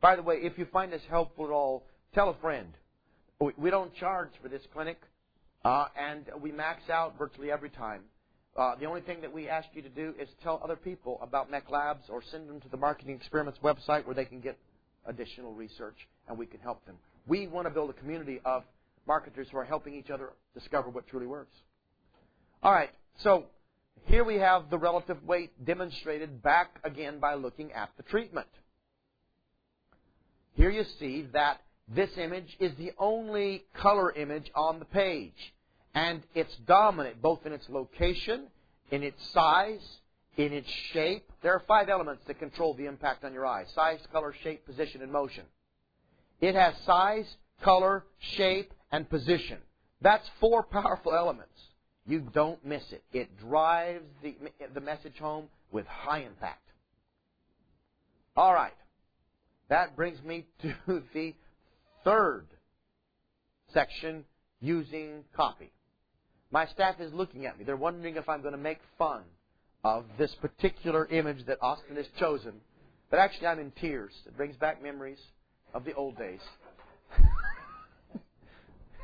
[0.00, 2.68] By the way, if you find this helpful at all, tell a friend.
[3.56, 4.98] We don't charge for this clinic,
[5.64, 8.02] uh, and we max out virtually every time.
[8.56, 11.50] Uh, the only thing that we ask you to do is tell other people about
[11.50, 14.56] MECLabs or send them to the Marketing Experiments website where they can get
[15.06, 15.96] additional research
[16.28, 16.96] and we can help them.
[17.26, 18.62] We want to build a community of
[19.06, 21.56] marketers who are helping each other discover what truly works.
[22.62, 23.44] All right, so
[24.06, 28.48] here we have the relative weight demonstrated back again by looking at the treatment.
[30.54, 35.54] Here you see that this image is the only color image on the page.
[35.94, 38.46] And it's dominant both in its location,
[38.90, 39.84] in its size,
[40.36, 41.30] in its shape.
[41.42, 45.02] There are five elements that control the impact on your eyes size, color, shape, position,
[45.02, 45.44] and motion.
[46.40, 47.26] It has size,
[47.62, 49.58] color, shape, and position.
[50.02, 51.58] That's four powerful elements.
[52.06, 53.02] You don't miss it.
[53.12, 54.36] It drives the,
[54.72, 56.62] the message home with high impact.
[58.36, 58.76] All right.
[59.68, 61.34] That brings me to the
[62.04, 62.46] third
[63.72, 64.24] section
[64.60, 65.72] using copy.
[66.52, 67.64] My staff is looking at me.
[67.64, 69.22] They're wondering if I'm going to make fun
[69.82, 72.52] of this particular image that Austin has chosen.
[73.10, 74.12] But actually, I'm in tears.
[74.24, 75.18] It brings back memories
[75.74, 76.40] of the old days.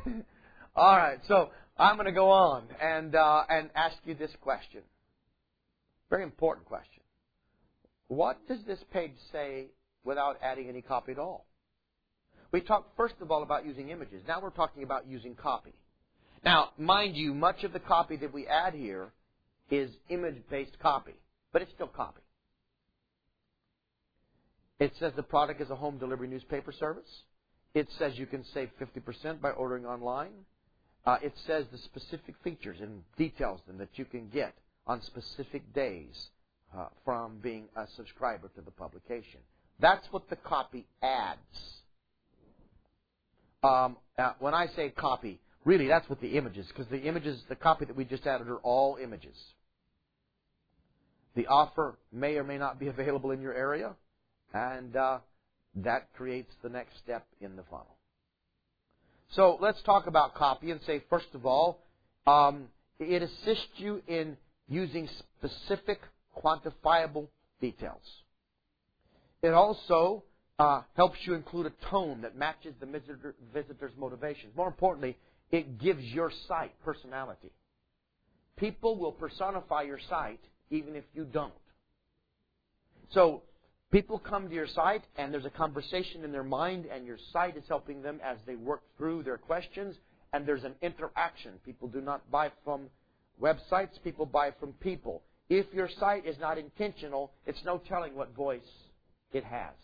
[0.77, 4.83] All right, so I'm going to go on and uh, and ask you this question.
[6.09, 7.03] Very important question.
[8.09, 9.67] What does this page say
[10.05, 11.47] without adding any copy at all?
[12.53, 14.23] We talked first of all about using images.
[14.27, 15.73] Now we're talking about using copy.
[16.45, 19.13] Now, mind you, much of the copy that we add here
[19.71, 21.13] is image-based copy,
[21.53, 22.23] but it's still copy.
[24.81, 27.11] It says the product is a home delivery newspaper service.
[27.75, 30.33] It says you can save 50% by ordering online.
[31.07, 34.55] Uh, it says the specific features and details them that you can get
[34.87, 36.31] on specific days
[36.77, 39.41] uh, from being a subscriber to the publication.
[39.79, 41.39] That's what the copy adds.
[43.63, 47.57] Um, uh, when I say copy, really that's what the images, because the images, the
[47.57, 49.37] copy that we just added are all images.
[51.35, 53.95] The offer may or may not be available in your area,
[54.53, 55.19] and uh,
[55.77, 57.97] that creates the next step in the funnel.
[59.33, 61.81] So let's talk about copy and say, first of all,
[62.27, 64.37] um, it assists you in
[64.69, 66.01] using specific,
[66.37, 67.29] quantifiable
[67.61, 68.03] details.
[69.43, 70.25] It also
[70.59, 74.55] uh, helps you include a tone that matches the visitor, visitor's motivations.
[74.57, 75.17] More importantly,
[75.51, 77.53] it gives your site personality.
[78.57, 81.53] People will personify your site even if you don't.
[83.13, 83.43] So
[83.91, 87.57] people come to your site and there's a conversation in their mind and your site
[87.57, 89.97] is helping them as they work through their questions
[90.33, 91.53] and there's an interaction.
[91.65, 92.87] People do not buy from
[93.41, 95.23] websites, people buy from people.
[95.49, 98.61] If your site is not intentional, it's no telling what voice
[99.33, 99.75] it has.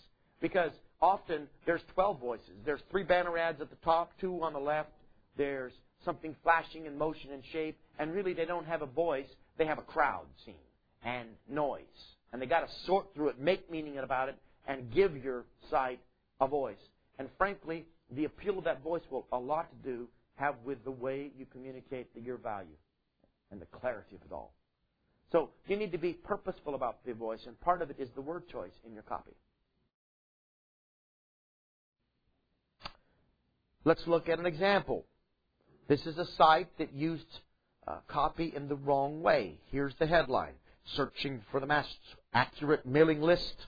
[0.41, 0.71] Because
[1.03, 2.51] often there's 12 voices.
[2.65, 4.91] There's three banner ads at the top, two on the left.
[5.37, 5.73] There's
[6.05, 9.27] something flashing in motion and shape, and really they don't have a voice.
[9.59, 10.55] They have a crowd scene
[11.05, 11.83] and noise.
[12.33, 14.37] And they got to sort through it, make meaning about it,
[14.67, 16.01] and give your site
[16.41, 16.77] a voice.
[17.19, 20.91] And frankly, the appeal of that voice will a lot to do have with the
[20.91, 22.77] way you communicate your value
[23.51, 24.53] and the clarity of it all.
[25.33, 28.21] So you need to be purposeful about the voice, and part of it is the
[28.21, 29.33] word choice in your copy.
[33.85, 35.05] Let's look at an example.
[35.89, 37.27] This is a site that used
[37.87, 39.59] uh, copy in the wrong way.
[39.71, 40.55] Here's the headline
[40.95, 41.99] Searching for the most
[42.33, 43.67] accurate mailing list.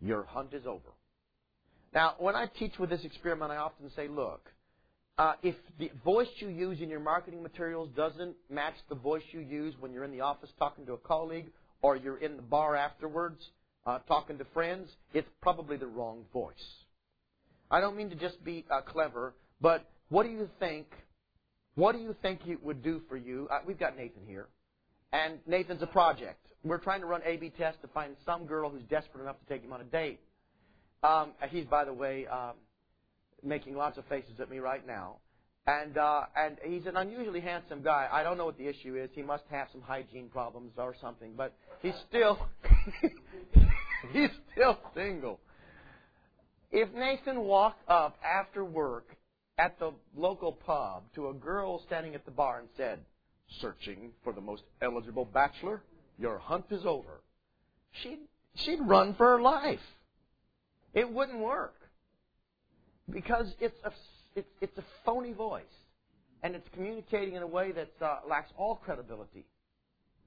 [0.00, 0.90] Your hunt is over.
[1.92, 4.50] Now, when I teach with this experiment, I often say, look,
[5.16, 9.40] uh, if the voice you use in your marketing materials doesn't match the voice you
[9.40, 12.74] use when you're in the office talking to a colleague or you're in the bar
[12.74, 13.38] afterwards
[13.86, 16.54] uh, talking to friends, it's probably the wrong voice.
[17.70, 20.86] I don't mean to just be uh, clever, but what do you think?
[21.74, 23.48] What do you think it would do for you?
[23.50, 24.48] Uh, we've got Nathan here.
[25.14, 26.44] And Nathan's a project.
[26.64, 29.62] We're trying to run A/B tests to find some girl who's desperate enough to take
[29.62, 30.18] him on a date.
[31.04, 32.54] Um, he's, by the way, um,
[33.40, 35.18] making lots of faces at me right now.
[35.68, 38.08] And uh, and he's an unusually handsome guy.
[38.10, 39.08] I don't know what the issue is.
[39.14, 41.34] He must have some hygiene problems or something.
[41.36, 42.48] But he's still
[44.12, 45.38] he's still single.
[46.72, 49.16] If Nathan walked up after work
[49.58, 52.98] at the local pub to a girl standing at the bar and said,
[53.60, 55.82] searching for the most eligible bachelor,
[56.18, 57.20] your hunt is over.
[58.02, 58.18] She'd,
[58.56, 59.80] she'd run for her life.
[60.92, 61.74] It wouldn't work.
[63.10, 63.92] Because it's a,
[64.36, 65.64] it's, it's a phony voice.
[66.42, 69.46] And it's communicating in a way that uh, lacks all credibility.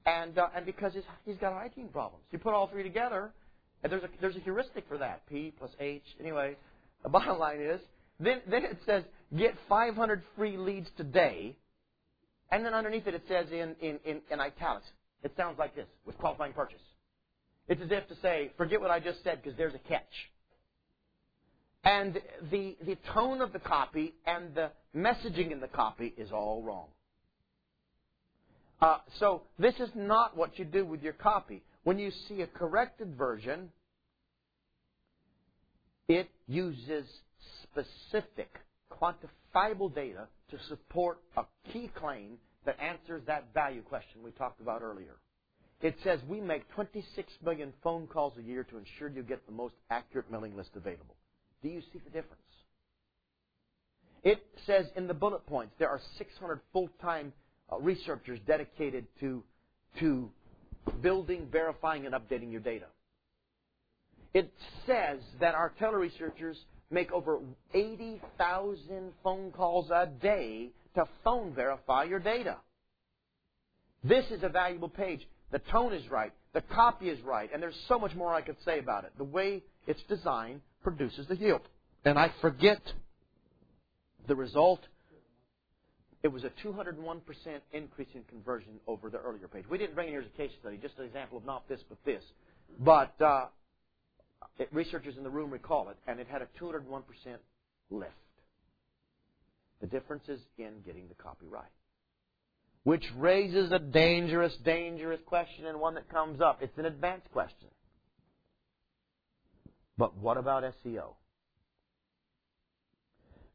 [0.06, 2.24] And, uh, and because he's, he's got hygiene problems.
[2.32, 3.32] You put all three together,
[3.84, 5.28] and there's a, there's a heuristic for that.
[5.28, 6.04] P plus H.
[6.20, 6.56] Anyway,
[7.04, 7.82] the bottom line is,
[8.20, 9.04] then, then it says,
[9.38, 11.56] get 500 free leads today
[12.52, 14.88] and then underneath it, it says in, in, in, in italics,
[15.24, 16.82] it sounds like this, with qualifying purchase.
[17.68, 20.04] It's as if to say, forget what I just said because there's a catch.
[21.84, 22.20] And
[22.52, 26.88] the, the tone of the copy and the messaging in the copy is all wrong.
[28.82, 31.64] Uh, so this is not what you do with your copy.
[31.84, 33.70] When you see a corrected version,
[36.08, 37.06] it uses
[37.64, 38.54] specific,
[38.92, 44.82] quantifiable data to support a key claim that answers that value question we talked about
[44.82, 45.16] earlier.
[45.82, 49.52] It says we make 26 million phone calls a year to ensure you get the
[49.52, 51.16] most accurate mailing list available.
[51.62, 52.42] Do you see the difference?
[54.24, 57.32] It says in the bullet points there are 600 full-time
[57.72, 59.44] uh, researchers dedicated to,
[60.00, 60.30] to
[61.02, 62.86] building, verifying, and updating your data.
[64.34, 64.52] It
[64.86, 66.58] says that our tele-researchers
[66.90, 67.40] make over
[67.74, 72.58] 80,000 phone calls a day to phone verify your data.
[74.04, 75.28] This is a valuable page.
[75.52, 76.32] The tone is right.
[76.54, 77.50] The copy is right.
[77.54, 79.12] And there's so much more I could say about it.
[79.18, 81.62] The way it's designed produces the yield.
[82.06, 82.82] And I forget
[84.28, 84.82] the result.
[86.24, 87.22] It was a 201%
[87.74, 89.66] increase in conversion over the earlier page.
[89.70, 91.80] We didn't bring it here as a case study, just an example of not this
[91.88, 92.24] but this.
[92.80, 93.46] But uh,
[94.42, 97.02] Uh, it, researchers in the room recall it, and it had a 201%
[97.90, 98.12] lift.
[99.82, 101.64] The difference is in getting the copy right.
[102.84, 106.60] Which raises a dangerous, dangerous question and one that comes up.
[106.62, 107.68] It's an advanced question.
[109.98, 111.16] But what about SEO?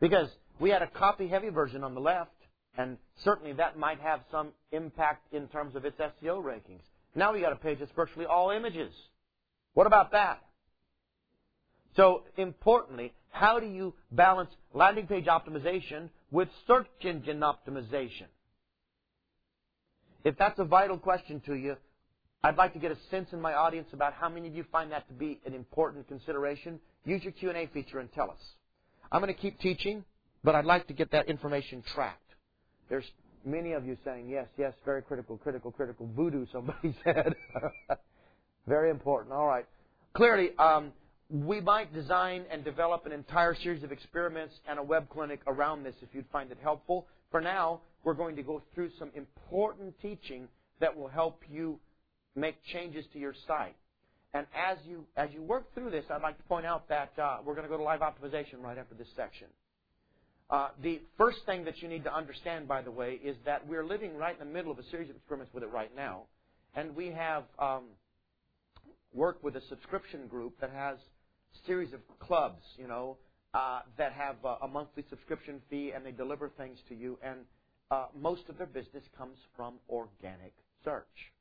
[0.01, 0.28] Because
[0.59, 2.30] we had a copy heavy version on the left,
[2.76, 6.83] and certainly that might have some impact in terms of its SEO rankings.
[7.14, 8.93] Now we got a page that's virtually all images.
[9.74, 10.41] What about that?
[11.97, 18.26] So importantly, how do you balance landing page optimization with search engine optimization?
[20.24, 21.76] If that's a vital question to you,
[22.45, 24.90] I'd like to get a sense in my audience about how many of you find
[24.93, 26.80] that to be an important consideration.
[27.05, 28.40] Use your Q&A feature and tell us.
[29.11, 30.05] I'm going to keep teaching,
[30.43, 32.18] but I'd like to get that information tracked.
[32.88, 33.05] There's
[33.45, 36.09] many of you saying, yes, yes, very critical, critical, critical.
[36.16, 37.34] Voodoo, somebody said.
[38.66, 39.34] very important.
[39.34, 39.66] All right.
[40.14, 40.93] Clearly, um,
[41.33, 45.83] we might design and develop an entire series of experiments and a web clinic around
[45.83, 47.07] this if you'd find it helpful.
[47.30, 50.47] For now, we're going to go through some important teaching
[50.80, 51.80] that will help you
[52.37, 53.76] make changes to your site.
[54.35, 57.39] And as you as you work through this, I'd like to point out that uh,
[57.45, 59.47] we're going to go to live optimization right after this section.
[60.51, 63.87] Uh, the first thing that you need to understand, by the way, is that we're
[63.87, 66.24] living right in the middle of a series of experiments with it right now,
[66.74, 67.85] and we have um,
[69.14, 70.99] worked with a subscription group that has
[71.66, 73.16] series of clubs, you know,
[73.55, 77.40] uh, that have uh, a monthly subscription fee and they deliver things to you, and
[77.90, 81.32] uh, most of their business comes from organic search.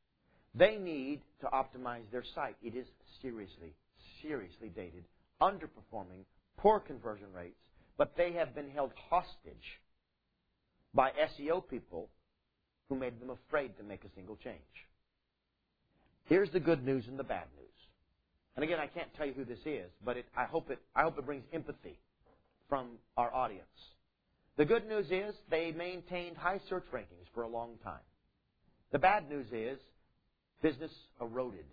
[0.54, 2.58] They need to optimize their site.
[2.62, 2.88] It is
[3.22, 3.74] seriously,
[4.22, 5.06] seriously dated,
[5.42, 6.26] underperforming,
[6.58, 7.56] poor conversion rates,
[7.98, 9.80] but they have been held hostage
[10.94, 12.10] by SEO people
[12.90, 14.58] who made them afraid to make a single change.
[16.26, 17.61] Here's the good news and the bad news.
[18.56, 21.04] And again, I can't tell you who this is, but it, I, hope it, I
[21.04, 21.98] hope it brings empathy
[22.68, 22.88] from
[23.18, 23.66] our audience.
[24.58, 28.04] The good news is they maintained high search rankings for a long time.
[28.92, 29.80] The bad news is
[30.62, 31.66] business eroded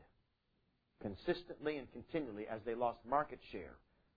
[1.02, 3.76] consistently and continually as they lost market share.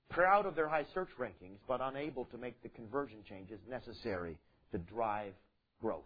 [0.09, 4.37] Proud of their high search rankings, but unable to make the conversion changes necessary
[4.71, 5.33] to drive
[5.81, 6.03] growth.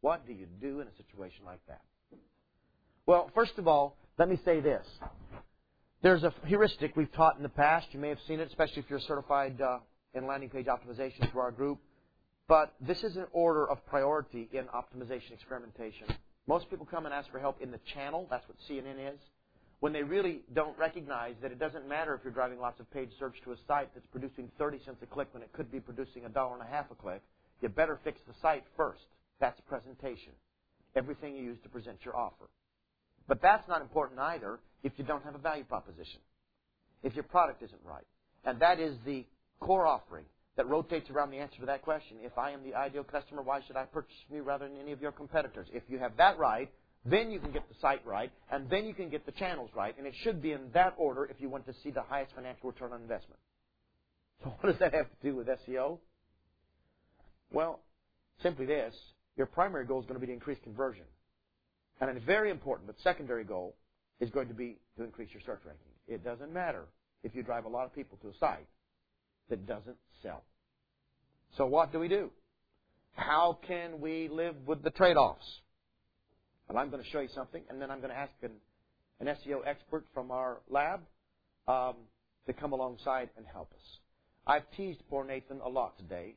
[0.00, 1.82] What do you do in a situation like that?
[3.06, 4.86] Well, first of all, let me say this.
[6.02, 7.88] There's a heuristic we've taught in the past.
[7.92, 9.80] You may have seen it, especially if you're certified uh,
[10.14, 11.78] in landing page optimization through our group.
[12.48, 16.06] But this is an order of priority in optimization experimentation.
[16.46, 18.26] Most people come and ask for help in the channel.
[18.30, 19.20] That's what CNN is.
[19.80, 23.10] When they really don't recognize that it doesn't matter if you're driving lots of page
[23.18, 26.24] search to a site that's producing 30 cents a click when it could be producing
[26.24, 27.20] a dollar and a half a click.
[27.60, 29.04] You better fix the site first.
[29.38, 30.32] That's presentation.
[30.96, 32.48] Everything you use to present your offer.
[33.30, 36.18] But that's not important either if you don't have a value proposition,
[37.04, 38.04] if your product isn't right.
[38.44, 39.24] And that is the
[39.60, 40.24] core offering
[40.56, 42.16] that rotates around the answer to that question.
[42.22, 44.90] If I am the ideal customer, why should I purchase from you rather than any
[44.90, 45.68] of your competitors?
[45.72, 46.72] If you have that right,
[47.04, 49.96] then you can get the site right, and then you can get the channels right,
[49.96, 52.68] and it should be in that order if you want to see the highest financial
[52.68, 53.38] return on investment.
[54.42, 56.00] So what does that have to do with SEO?
[57.52, 57.78] Well,
[58.42, 58.92] simply this.
[59.36, 61.04] Your primary goal is going to be to increase conversion.
[62.00, 63.76] And a very important but secondary goal
[64.20, 65.92] is going to be to increase your search ranking.
[66.08, 66.84] It doesn't matter
[67.22, 68.66] if you drive a lot of people to a site
[69.48, 70.42] that doesn't sell.
[71.56, 72.30] So what do we do?
[73.14, 75.60] How can we live with the trade-offs?
[76.68, 78.52] Well, I'm going to show you something, and then I'm going to ask an,
[79.18, 81.00] an SEO expert from our lab
[81.66, 81.94] um,
[82.46, 83.98] to come alongside and help us.
[84.46, 86.36] I've teased poor Nathan a lot today,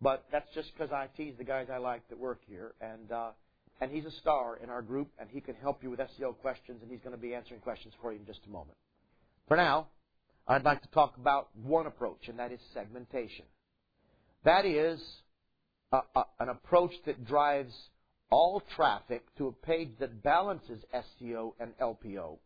[0.00, 3.30] but that's just because I tease the guys I like that work here, and uh,
[3.82, 6.80] and he's a star in our group, and he can help you with SEO questions,
[6.82, 8.76] and he's going to be answering questions for you in just a moment.
[9.48, 9.88] For now,
[10.46, 13.44] I'd like to talk about one approach, and that is segmentation.
[14.44, 15.02] That is
[15.90, 17.74] a, a, an approach that drives
[18.30, 22.38] all traffic to a page that balances SEO and LPO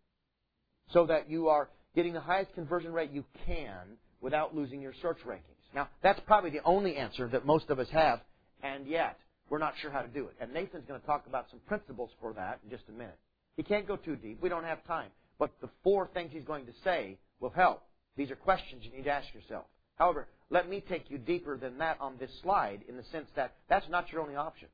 [0.90, 5.18] so that you are getting the highest conversion rate you can without losing your search
[5.26, 5.74] rankings.
[5.74, 8.20] Now, that's probably the only answer that most of us have,
[8.62, 9.18] and yet
[9.48, 10.34] we're not sure how to do it.
[10.40, 13.18] And Nathan's going to talk about some principles for that in just a minute.
[13.56, 14.42] He can't go too deep.
[14.42, 15.10] We don't have time.
[15.38, 17.82] But the four things he's going to say will help.
[18.16, 19.66] These are questions you need to ask yourself.
[19.96, 23.54] However, let me take you deeper than that on this slide in the sense that
[23.68, 24.68] that's not your only option.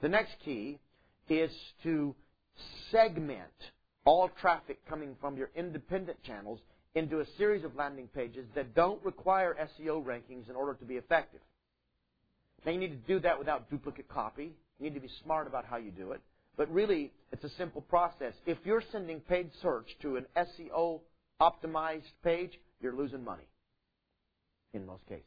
[0.00, 0.78] The next key
[1.28, 1.50] is
[1.82, 2.14] to
[2.90, 3.42] segment
[4.04, 6.60] all traffic coming from your independent channels
[6.94, 10.96] into a series of landing pages that don't require SEO rankings in order to be
[10.96, 11.40] effective.
[12.64, 14.54] Now you need to do that without duplicate copy.
[14.78, 16.20] You need to be smart about how you do it.
[16.56, 18.34] But really, it's a simple process.
[18.46, 21.00] If you're sending paid search to an SEO
[21.40, 23.46] optimized page, you're losing money
[24.74, 25.24] in most cases.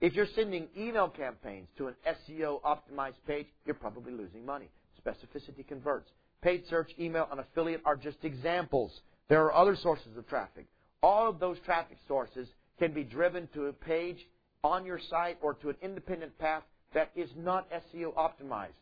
[0.00, 4.70] If you're sending email campaigns to an SEO optimized page, you're probably losing money.
[5.04, 6.10] Specificity converts.
[6.40, 9.00] Paid search, email, and affiliate are just examples.
[9.28, 10.66] There are other sources of traffic.
[11.02, 14.24] All of those traffic sources can be driven to a page
[14.64, 16.62] on your site or to an independent path
[16.94, 18.72] that is not SEO optimized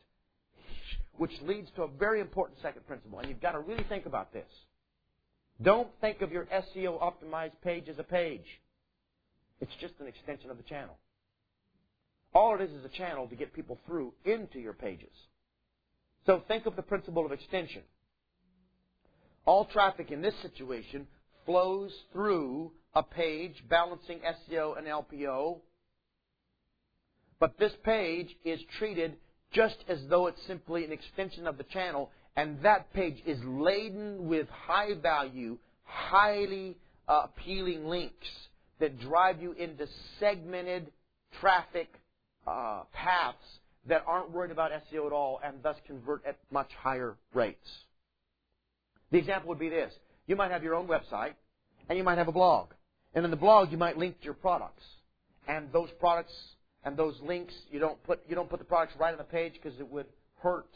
[1.19, 3.19] which leads to a very important second principle.
[3.19, 4.47] And you've got to really think about this.
[5.63, 8.45] Don't think of your SEO optimized page as a page.
[9.61, 10.97] It's just an extension of the channel.
[12.35, 15.13] All it is is a channel to get people through into your pages.
[16.27, 17.83] So think of the principle of extension.
[19.47, 21.07] All traffic in this situation
[21.47, 25.59] flows through a page balancing SEO and LPO.
[27.39, 29.17] But this page is treated
[29.53, 34.29] just as though it's simply an extension of the channel, and that page is laden
[34.29, 36.77] with high value, highly
[37.09, 38.27] uh, appealing links
[38.81, 39.87] that drive you into
[40.21, 40.91] segmented
[41.41, 41.89] traffic
[42.47, 43.39] uh, paths
[43.89, 47.69] that aren't worried about SEO at all and thus convert at much higher rates.
[49.11, 49.93] The example would be this.
[50.27, 51.35] You might have your own website
[51.89, 52.71] and you might have a blog.
[53.15, 54.83] And in the blog you might link to your products.
[55.49, 56.35] And those products
[56.87, 59.55] and those links you don't put you don't put the products right on the page
[59.55, 60.07] because it would
[60.41, 60.69] hurt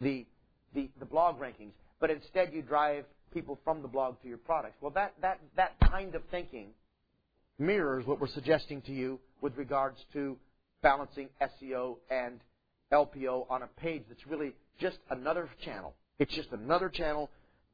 [0.00, 0.26] the,
[0.74, 1.72] the the blog rankings.
[2.00, 4.76] But instead, you drive people from the blog to your products.
[4.80, 6.68] Well, that that that kind of thinking
[7.58, 10.38] mirrors what we're suggesting to you with regards to
[10.82, 12.40] balancing SEO and
[12.90, 15.94] LPO on a page that's really just another channel.
[16.18, 17.30] It's just another channel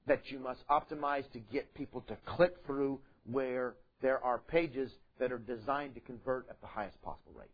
[0.08, 2.98] that you must optimize to get people to click through
[3.30, 7.48] where there are pages that are designed to convert at the highest possible rate.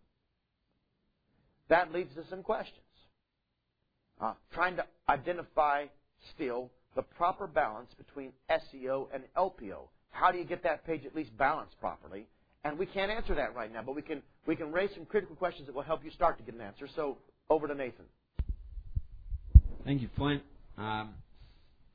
[1.69, 2.79] That leads to some questions.
[4.21, 5.87] Uh, trying to identify
[6.35, 9.89] still the proper balance between SEO and LPO.
[10.11, 12.27] How do you get that page at least balanced properly?
[12.65, 15.35] And we can't answer that right now, but we can we can raise some critical
[15.35, 16.87] questions that will help you start to get an answer.
[16.95, 17.19] So
[17.51, 18.05] over to Nathan.
[19.85, 20.43] Thank you, Flint.
[20.79, 21.15] Um,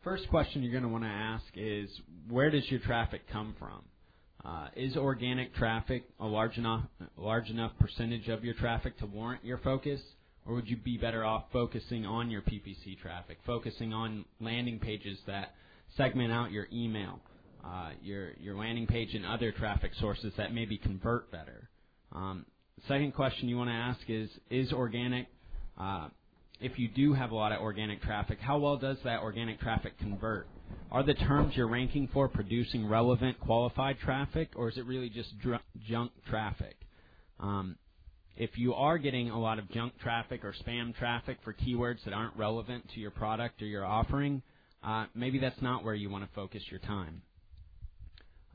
[0.04, 1.90] first question you're going to want to ask is
[2.30, 3.84] where does your traffic come from?
[4.46, 6.84] Uh, is organic traffic a large enough
[7.18, 10.00] large enough percentage of your traffic to warrant your focus,
[10.46, 15.18] or would you be better off focusing on your PPC traffic, focusing on landing pages
[15.28, 15.54] that
[15.98, 17.20] segment out your email,
[17.66, 21.70] uh, your your landing page, and other traffic sources that maybe convert better?
[22.14, 22.46] Um,
[22.88, 25.28] second question you want to ask is: Is organic
[25.78, 26.10] uh,
[26.60, 29.98] if you do have a lot of organic traffic, how well does that organic traffic
[30.00, 30.48] convert?
[30.92, 35.38] Are the terms you're ranking for producing relevant, qualified traffic, or is it really just
[35.40, 36.78] dr- junk traffic?
[37.40, 37.78] Um,
[38.38, 42.14] if you are getting a lot of junk traffic or spam traffic for keywords that
[42.14, 44.42] aren't relevant to your product or your offering,
[44.84, 47.22] uh, maybe that's not where you want to focus your time.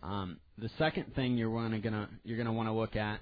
[0.02, 1.50] Um, the second thing you're
[1.80, 3.20] gonna you're gonna want to look at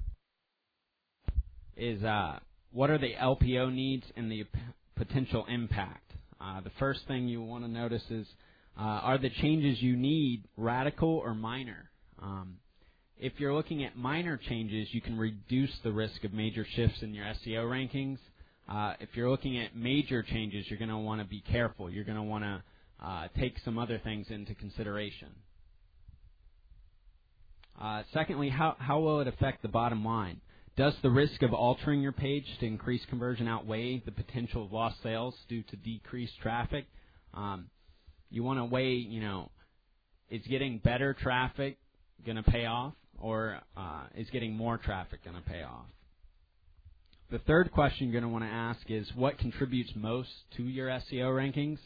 [1.77, 2.39] is uh,
[2.73, 4.61] what are the LPO needs and the p-
[4.97, 6.13] potential impact.
[6.41, 8.27] Uh, the first thing you want to notice is
[8.79, 11.91] uh, are the changes you need radical or minor?
[12.21, 12.57] Um,
[13.19, 17.13] if you're looking at minor changes, you can reduce the risk of major shifts in
[17.13, 18.19] your SEO rankings.
[18.69, 21.91] Uh, if you're looking at major changes, you're going to want to be careful.
[21.91, 22.63] You're going to want to
[23.05, 25.29] uh, take some other things into consideration.
[27.81, 30.41] Uh, secondly, how, how will it affect the bottom line?
[30.77, 35.03] Does the risk of altering your page to increase conversion outweigh the potential of lost
[35.03, 36.87] sales due to decreased traffic?
[37.35, 37.67] Um,
[38.31, 39.51] you want to weigh, you know,
[40.31, 41.79] is getting better traffic
[42.25, 45.87] going to pay off, or uh, is getting more traffic going to pay off?
[47.31, 50.89] The third question you're going to want to ask is what contributes most to your
[50.89, 51.79] SEO rankings?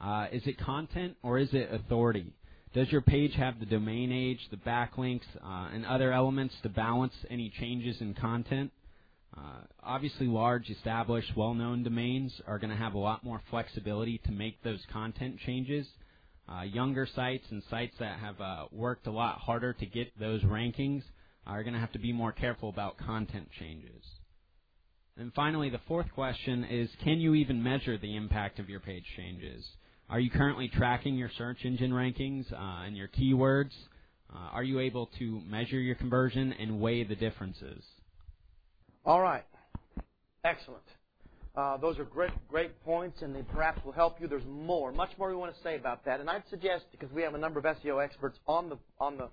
[0.00, 2.32] Uh, is it content or is it authority?
[2.74, 7.14] Does your page have the domain age, the backlinks, uh, and other elements to balance
[7.30, 8.72] any changes in content?
[9.36, 14.32] Uh, obviously, large, established, well-known domains are going to have a lot more flexibility to
[14.32, 15.86] make those content changes.
[16.48, 20.42] Uh, younger sites and sites that have uh, worked a lot harder to get those
[20.42, 21.02] rankings
[21.46, 24.02] are going to have to be more careful about content changes.
[25.16, 29.04] And finally, the fourth question is can you even measure the impact of your page
[29.16, 29.64] changes?
[30.10, 33.72] Are you currently tracking your search engine rankings uh, and your keywords?
[34.32, 37.82] Uh, are you able to measure your conversion and weigh the differences?
[39.06, 39.44] All right.
[40.44, 40.82] Excellent.
[41.54, 44.26] Uh, those are great, great points, and they perhaps will help you.
[44.26, 46.20] There's more, much more we want to say about that.
[46.20, 49.28] And I'd suggest, because we have a number of SEO experts on the on the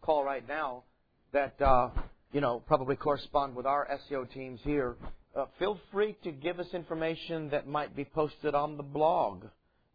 [0.00, 0.84] call right now,
[1.32, 1.90] that uh,
[2.32, 4.94] you know probably correspond with our SEO teams here.
[5.34, 9.44] Uh, feel free to give us information that might be posted on the blog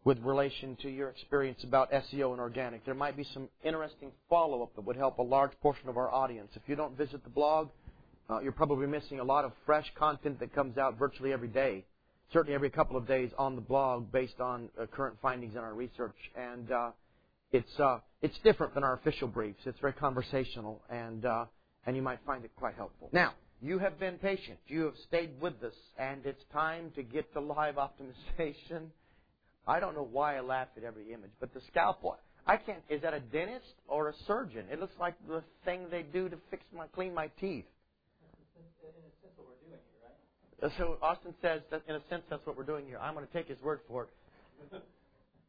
[0.04, 2.84] with relation to your experience about SEO and organic.
[2.84, 6.50] There might be some interesting follow-up that would help a large portion of our audience.
[6.54, 7.70] If you don't visit the blog,
[8.32, 11.84] uh, you're probably missing a lot of fresh content that comes out virtually every day,
[12.32, 15.74] certainly every couple of days on the blog based on uh, current findings in our
[15.74, 16.16] research.
[16.36, 16.90] And uh,
[17.52, 19.60] it's uh, it's different than our official briefs.
[19.66, 21.44] It's very conversational, and uh,
[21.86, 23.10] and you might find it quite helpful.
[23.12, 24.58] Now, you have been patient.
[24.66, 28.86] You have stayed with us, and it's time to get to live optimization.
[29.66, 32.16] I don't know why I laugh at every image, but the scalpel.
[32.46, 32.82] I can't.
[32.88, 34.66] Is that a dentist or a surgeon?
[34.72, 37.66] It looks like the thing they do to fix my clean my teeth.
[40.78, 42.98] So Austin says that in a sense that's what we're doing here.
[42.98, 44.10] I'm going to take his word for it.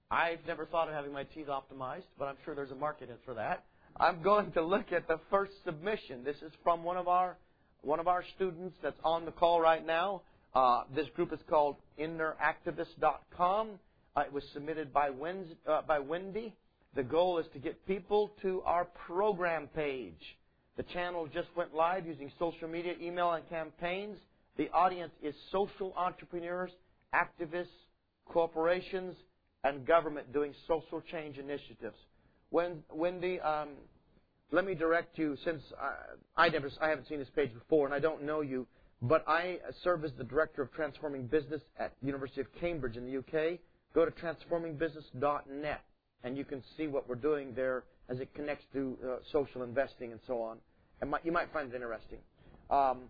[0.09, 3.35] I've never thought of having my teeth optimized, but I'm sure there's a market for
[3.35, 3.63] that.
[3.97, 6.23] I'm going to look at the first submission.
[6.23, 7.37] This is from one of our
[7.81, 10.21] one of our students that's on the call right now.
[10.55, 13.69] Uh, this group is called inneractivist.com.
[14.15, 16.55] Uh, it was submitted by, Wendy, uh, by Wendy.
[16.95, 20.37] The goal is to get people to our program page.
[20.75, 24.17] The channel just went live using social media, email, and campaigns.
[24.57, 26.71] The audience is social entrepreneurs,
[27.13, 27.67] activists,
[28.25, 29.15] corporations,
[29.63, 31.97] and government doing social change initiatives.
[32.49, 33.69] When, Wendy, um,
[34.51, 37.93] let me direct you, since I, I, never, I haven't seen this page before and
[37.93, 38.67] I don't know you,
[39.01, 43.17] but I serve as the Director of Transforming Business at University of Cambridge in the
[43.17, 43.59] UK.
[43.93, 45.81] Go to transformingbusiness.net
[46.23, 50.11] and you can see what we're doing there as it connects to uh, social investing
[50.11, 50.57] and so on.
[51.01, 52.19] And you might find it interesting.
[52.69, 53.09] Um,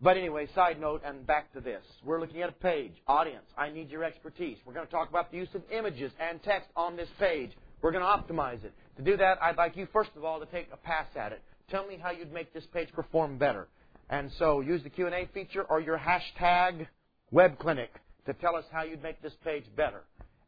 [0.00, 1.82] but anyway, side note, and back to this.
[2.04, 2.92] We're looking at a page.
[3.06, 4.58] Audience, I need your expertise.
[4.66, 7.52] We're going to talk about the use of images and text on this page.
[7.80, 8.72] We're going to optimize it.
[8.96, 11.42] To do that, I'd like you, first of all, to take a pass at it.
[11.70, 13.68] Tell me how you'd make this page perform better.
[14.10, 16.86] And so use the Q&A feature or your hashtag
[17.30, 17.90] web clinic
[18.26, 20.02] to tell us how you'd make this page better.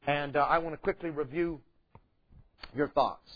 [0.06, 1.60] And uh, I want to quickly review
[2.74, 3.28] your thoughts.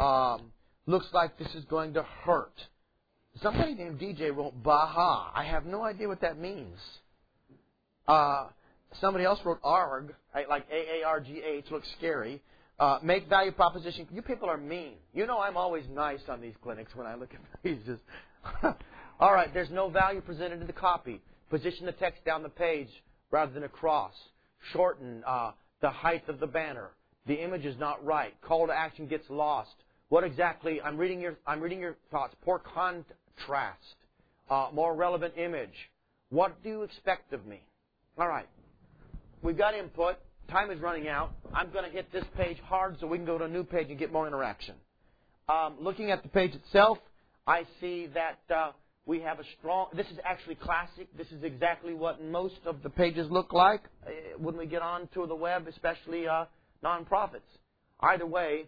[0.00, 0.52] Um,
[0.86, 2.54] looks like this is going to hurt.
[3.42, 5.30] Somebody named DJ wrote Baha.
[5.34, 6.78] I have no idea what that means.
[8.08, 8.46] Uh,
[9.00, 12.40] somebody else wrote ARG, right, like A A R G H, looks scary.
[12.78, 14.06] Uh, make value proposition.
[14.12, 14.94] You people are mean.
[15.14, 17.78] You know I'm always nice on these clinics when I look at these.
[17.86, 18.02] Just
[19.20, 19.52] all right.
[19.52, 21.20] There's no value presented in the copy.
[21.50, 22.88] Position the text down the page
[23.30, 24.12] rather than across.
[24.72, 26.90] Shorten uh, the height of the banner.
[27.26, 28.34] The image is not right.
[28.42, 29.74] Call to action gets lost.
[30.08, 30.80] What exactly?
[30.80, 31.36] I'm reading your.
[31.46, 32.34] I'm reading your thoughts.
[32.44, 33.96] Poor contrast,
[34.48, 35.74] uh, more relevant image.
[36.30, 37.60] What do you expect of me?
[38.18, 38.48] All right.
[39.42, 40.16] We've got input.
[40.48, 41.32] Time is running out.
[41.52, 43.88] I'm going to hit this page hard so we can go to a new page
[43.90, 44.76] and get more interaction.
[45.48, 46.98] Um, looking at the page itself,
[47.46, 48.72] I see that uh,
[49.06, 49.88] we have a strong.
[49.94, 51.08] This is actually classic.
[51.16, 55.26] This is exactly what most of the pages look like uh, when we get onto
[55.26, 56.44] the web, especially uh,
[56.84, 57.40] nonprofits.
[58.00, 58.66] Either way,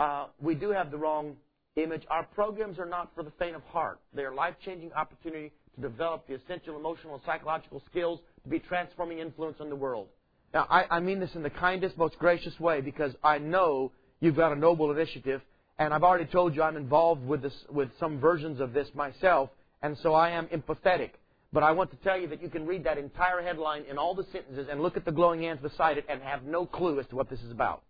[0.00, 1.36] uh, we do have the wrong
[1.76, 2.02] image.
[2.10, 4.00] Our programs are not for the faint of heart.
[4.14, 9.18] They are life-changing opportunity to develop the essential emotional and psychological skills to be transforming
[9.18, 10.08] influence in the world.
[10.52, 14.36] Now, I, I mean this in the kindest, most gracious way because I know you've
[14.36, 15.42] got a noble initiative,
[15.78, 19.50] and I've already told you I'm involved with this, with some versions of this myself,
[19.82, 21.10] and so I am empathetic.
[21.52, 24.14] But I want to tell you that you can read that entire headline in all
[24.14, 27.06] the sentences and look at the glowing hands beside it and have no clue as
[27.08, 27.82] to what this is about.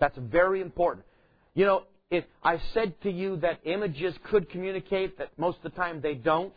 [0.00, 1.06] That's very important.
[1.54, 5.76] You know, if I said to you that images could communicate, that most of the
[5.76, 6.54] time they don't,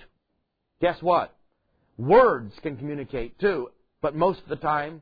[0.82, 1.36] guess what?
[1.98, 3.70] Words can communicate too,
[4.02, 5.02] but most of the time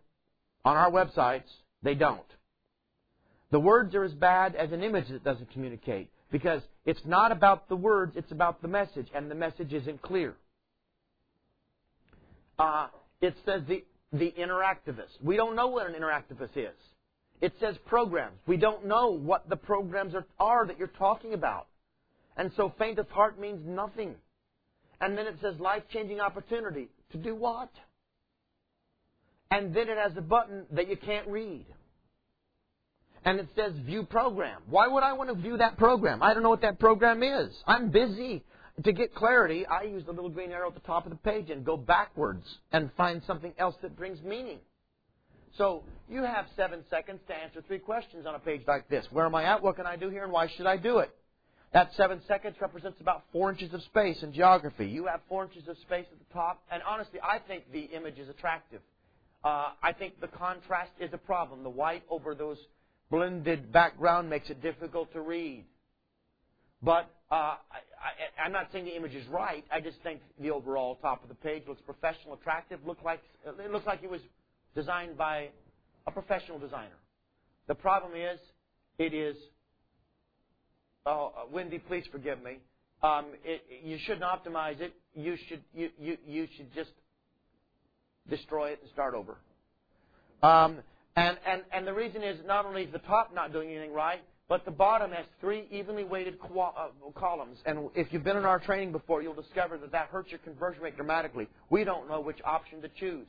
[0.63, 1.49] on our websites,
[1.81, 2.21] they don't.
[3.51, 7.69] The words are as bad as an image that doesn't communicate because it's not about
[7.69, 10.33] the words, it's about the message, and the message isn't clear.
[12.57, 12.87] Uh,
[13.21, 15.21] it says the, the interactivist.
[15.21, 16.75] We don't know what an interactivist is.
[17.43, 18.37] It says programs.
[18.47, 21.67] We don't know what the programs are, are that you're talking about.
[22.37, 24.15] And so faint of heart means nothing.
[25.01, 26.87] And then it says life changing opportunity.
[27.11, 27.69] To do what?
[29.51, 31.65] And then it has a button that you can't read.
[33.25, 34.61] And it says view program.
[34.69, 36.23] Why would I want to view that program?
[36.23, 37.49] I don't know what that program is.
[37.67, 38.45] I'm busy.
[38.85, 41.49] to get clarity, I use the little green arrow at the top of the page
[41.49, 44.59] and go backwards and find something else that brings meaning.
[45.57, 49.05] So you have seven seconds to answer three questions on a page like this.
[49.11, 49.61] Where am I at?
[49.61, 50.23] What can I do here?
[50.23, 51.11] And why should I do it?
[51.73, 54.85] That seven seconds represents about four inches of space in geography.
[54.85, 58.19] You have four inches of space at the top, and honestly, I think the image
[58.19, 58.81] is attractive.
[59.43, 61.63] Uh, I think the contrast is a problem.
[61.63, 62.57] The white over those
[63.09, 65.65] blended background makes it difficult to read.
[66.83, 69.63] But uh, I, am not saying the image is right.
[69.71, 72.79] I just think the overall top of the page looks professional, attractive.
[72.85, 74.21] Look like it looks like it was
[74.75, 75.49] designed by
[76.07, 76.97] a professional designer.
[77.67, 78.39] The problem is,
[78.97, 79.35] it is.
[81.05, 82.57] Oh, Wendy, please forgive me.
[83.01, 84.93] Um, it, you shouldn't optimize it.
[85.13, 86.91] You should you, you, you should just
[88.29, 89.37] destroy it and start over.
[90.41, 90.79] Um,
[91.15, 94.21] and, and, and the reason is not only is the top not doing anything right,
[94.49, 97.57] but the bottom has three evenly weighted uh, columns.
[97.65, 100.81] And if you've been in our training before, you'll discover that that hurts your conversion
[100.81, 101.47] rate dramatically.
[101.69, 103.27] We don't know which option to choose.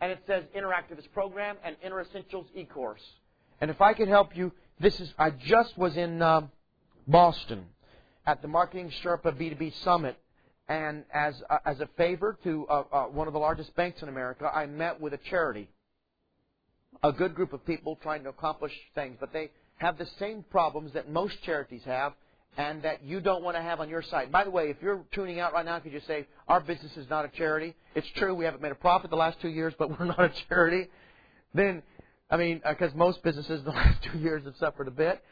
[0.00, 3.02] And it says Interactivist Program and Inner Essentials e-course.
[3.60, 6.42] And if I could help you, this is, I just was in uh,
[7.06, 7.64] Boston
[8.26, 10.16] at the Marketing Sherpa B2B Summit.
[10.68, 14.08] And as, uh, as a favor to uh, uh, one of the largest banks in
[14.08, 15.68] America, I met with a charity
[17.02, 20.92] a good group of people trying to accomplish things, but they have the same problems
[20.94, 22.14] that most charities have
[22.56, 24.32] and that you don't want to have on your site.
[24.32, 27.08] By the way, if you're tuning out right now because you say, our business is
[27.10, 29.90] not a charity, it's true, we haven't made a profit the last two years, but
[29.98, 30.88] we're not a charity,
[31.54, 31.82] then,
[32.30, 35.22] I mean, because uh, most businesses the last two years have suffered a bit,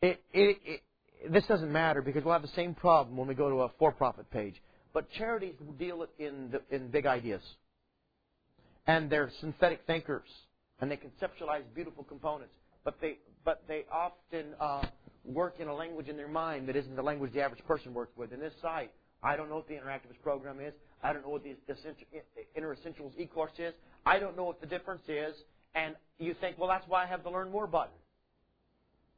[0.00, 0.82] it, it, it,
[1.30, 4.30] this doesn't matter because we'll have the same problem when we go to a for-profit
[4.30, 4.60] page.
[4.92, 7.42] But charities deal in, the, in big ideas.
[8.86, 10.28] And they're synthetic thinkers
[10.80, 12.54] and they conceptualize beautiful components,
[12.84, 14.84] but they but they often uh,
[15.24, 18.16] work in a language in their mind that isn't the language the average person works
[18.16, 18.32] with.
[18.32, 18.90] In this site,
[19.22, 20.74] I don't know what the interactivist program is.
[21.02, 21.56] I don't know what the
[22.54, 23.74] inner essentials e-course is.
[24.04, 25.34] I don't know what the difference is.
[25.74, 27.94] And you think, well, that's why I have the learn more button.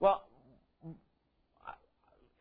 [0.01, 0.29] Well,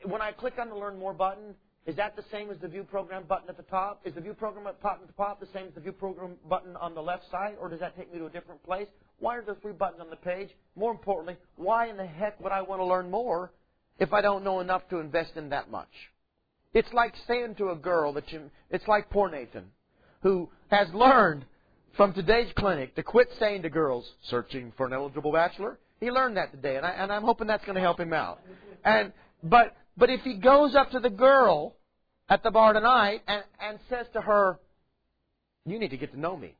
[0.03, 1.55] when I click on the learn more button,
[1.86, 4.01] is that the same as the view program button at the top?
[4.05, 6.76] Is the view program button at the top the same as the view program button
[6.78, 8.88] on the left side, or does that take me to a different place?
[9.20, 10.49] Why are there three buttons on the page?
[10.76, 13.51] More importantly, why in the heck would I want to learn more
[13.99, 15.89] if I don't know enough to invest in that much?
[16.74, 19.66] It's like saying to a girl that you, it's like poor Nathan,
[20.22, 21.45] who has learned
[21.95, 25.80] from today's clinic to quit saying to girls, searching for an eligible bachelor.
[26.01, 28.41] He learned that today, and, I, and I'm hoping that's going to help him out.
[28.84, 31.76] And, but, but if he goes up to the girl
[32.28, 34.59] at the bar tonight and, and says to her,
[35.66, 36.55] you need to get to know me.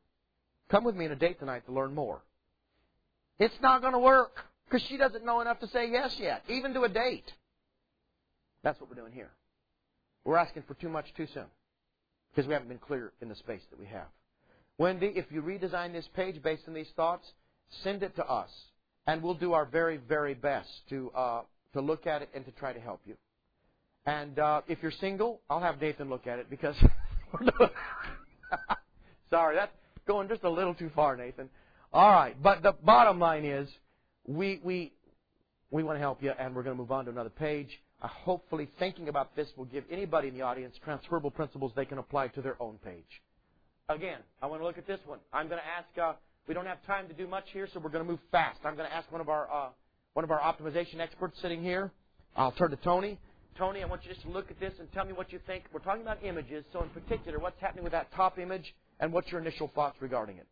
[0.70, 2.22] Come with me on a date tonight to learn more.
[3.40, 6.74] It's not going to work because she doesn't know enough to say yes yet, even
[6.74, 7.32] to a date.
[8.64, 9.32] That's what we're doing here.
[10.24, 11.46] We're asking for too much too soon
[12.32, 14.08] because we haven't been clear in the space that we have.
[14.78, 17.26] Wendy, if you redesign this page based on these thoughts,
[17.84, 18.50] send it to us,
[19.08, 21.42] and we'll do our very, very best to uh,
[21.74, 23.16] to look at it and to try to help you.
[24.06, 26.76] And uh, if you're single, I'll have Nathan look at it because
[29.30, 29.72] sorry, that's
[30.08, 31.50] going just a little too far, Nathan.
[31.96, 33.70] All right, but the bottom line is
[34.28, 34.92] we, we,
[35.72, 37.70] we want to help you, and we're going to move on to another page.
[38.02, 41.98] Uh, hopefully, thinking about this will give anybody in the audience transferable principles they can
[41.98, 43.22] apply to their own page.
[43.88, 45.20] Again, I want to look at this one.
[45.32, 45.98] I'm going to ask.
[45.98, 46.18] Uh,
[46.50, 48.60] we don't have time to do much here, so we're going to move fast.
[48.66, 49.70] I'm going to ask one of our uh,
[50.16, 51.94] one of our optimization experts sitting here.
[52.36, 53.18] I'll turn to Tony.
[53.58, 55.64] Tony, I want you just to look at this and tell me what you think.
[55.72, 59.32] We're talking about images, so in particular, what's happening with that top image, and what's
[59.32, 60.48] your initial thoughts regarding it?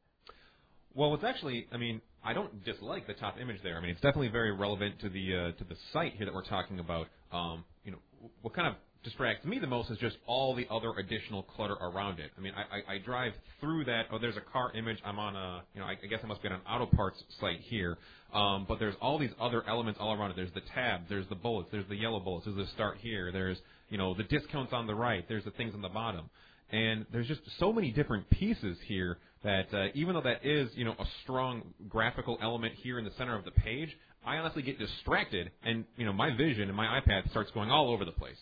[0.96, 3.78] Well, it's actually, I mean, I don't dislike the top image there.
[3.78, 6.46] I mean, it's definitely very relevant to the uh, to the site here that we're
[6.46, 7.08] talking about.
[7.32, 7.98] Um, you know,
[8.42, 12.20] what kind of distracts me the most is just all the other additional clutter around
[12.20, 12.32] it.
[12.38, 14.06] I mean, I, I, I drive through that.
[14.12, 14.98] Oh, there's a car image.
[15.06, 17.22] I'm on a, you know, I, I guess I must be on an auto parts
[17.40, 17.98] site here.
[18.34, 20.36] Um, but there's all these other elements all around it.
[20.36, 21.06] There's the tabs.
[21.10, 21.70] There's the bullets.
[21.72, 22.46] There's the yellow bullets.
[22.46, 23.32] There's the start here.
[23.32, 23.58] There's,
[23.90, 25.26] you know, the discounts on the right.
[25.28, 26.30] There's the things on the bottom.
[26.72, 30.86] And there's just so many different pieces here that uh, even though that is you
[30.86, 33.90] know a strong graphical element here in the center of the page,
[34.26, 37.92] I honestly get distracted, and you know my vision and my eye-path starts going all
[37.92, 38.38] over the place.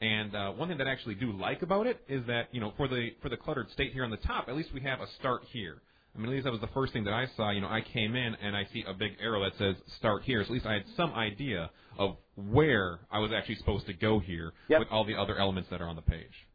[0.00, 2.72] And uh, one thing that I actually do like about it is that you know
[2.76, 5.06] for the for the cluttered state here on the top, at least we have a
[5.18, 5.82] start here.
[6.14, 7.50] I mean, at least that was the first thing that I saw.
[7.50, 10.42] You know, I came in and I see a big arrow that says start here.
[10.44, 14.20] So at least I had some idea of where I was actually supposed to go
[14.20, 14.78] here yep.
[14.78, 16.46] with all the other elements that are on the page.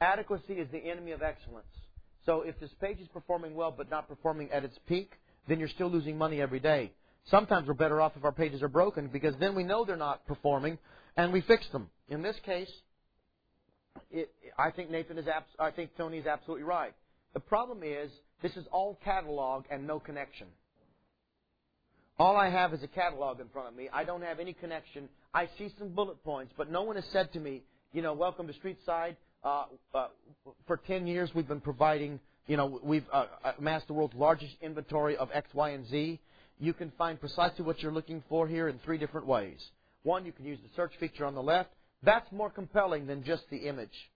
[0.00, 1.66] Adequacy is the enemy of excellence.
[2.26, 5.12] So if this page is performing well but not performing at its peak,
[5.48, 6.92] then you're still losing money every day.
[7.30, 10.26] Sometimes we're better off if our pages are broken because then we know they're not
[10.26, 10.78] performing
[11.16, 11.88] and we fix them.
[12.08, 12.70] In this case,
[14.10, 16.94] it, I think Nathan is abs- I think Tony is absolutely right.
[17.32, 18.10] The problem is
[18.42, 20.48] this is all catalog and no connection.
[22.18, 23.88] All I have is a catalog in front of me.
[23.92, 25.08] I don't have any connection.
[25.32, 27.62] I see some bullet points, but no one has said to me,
[27.92, 29.16] you know, welcome to Streetside.
[29.44, 30.06] Uh, uh,
[30.66, 33.26] for 10 years, we've been providing, you know, we've uh,
[33.58, 36.18] amassed the world's largest inventory of X, Y, and Z.
[36.58, 39.58] You can find precisely what you're looking for here in three different ways.
[40.02, 41.70] One, you can use the search feature on the left.
[42.02, 44.10] That's more compelling than just the image.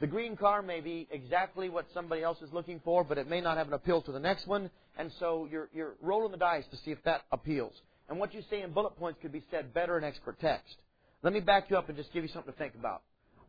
[0.00, 3.40] The green car may be exactly what somebody else is looking for, but it may
[3.40, 6.64] not have an appeal to the next one, and so you're, you're rolling the dice
[6.72, 7.74] to see if that appeals.
[8.08, 10.74] And what you say in bullet points could be said better in expert text.
[11.22, 13.02] Let me back you up and just give you something to think about.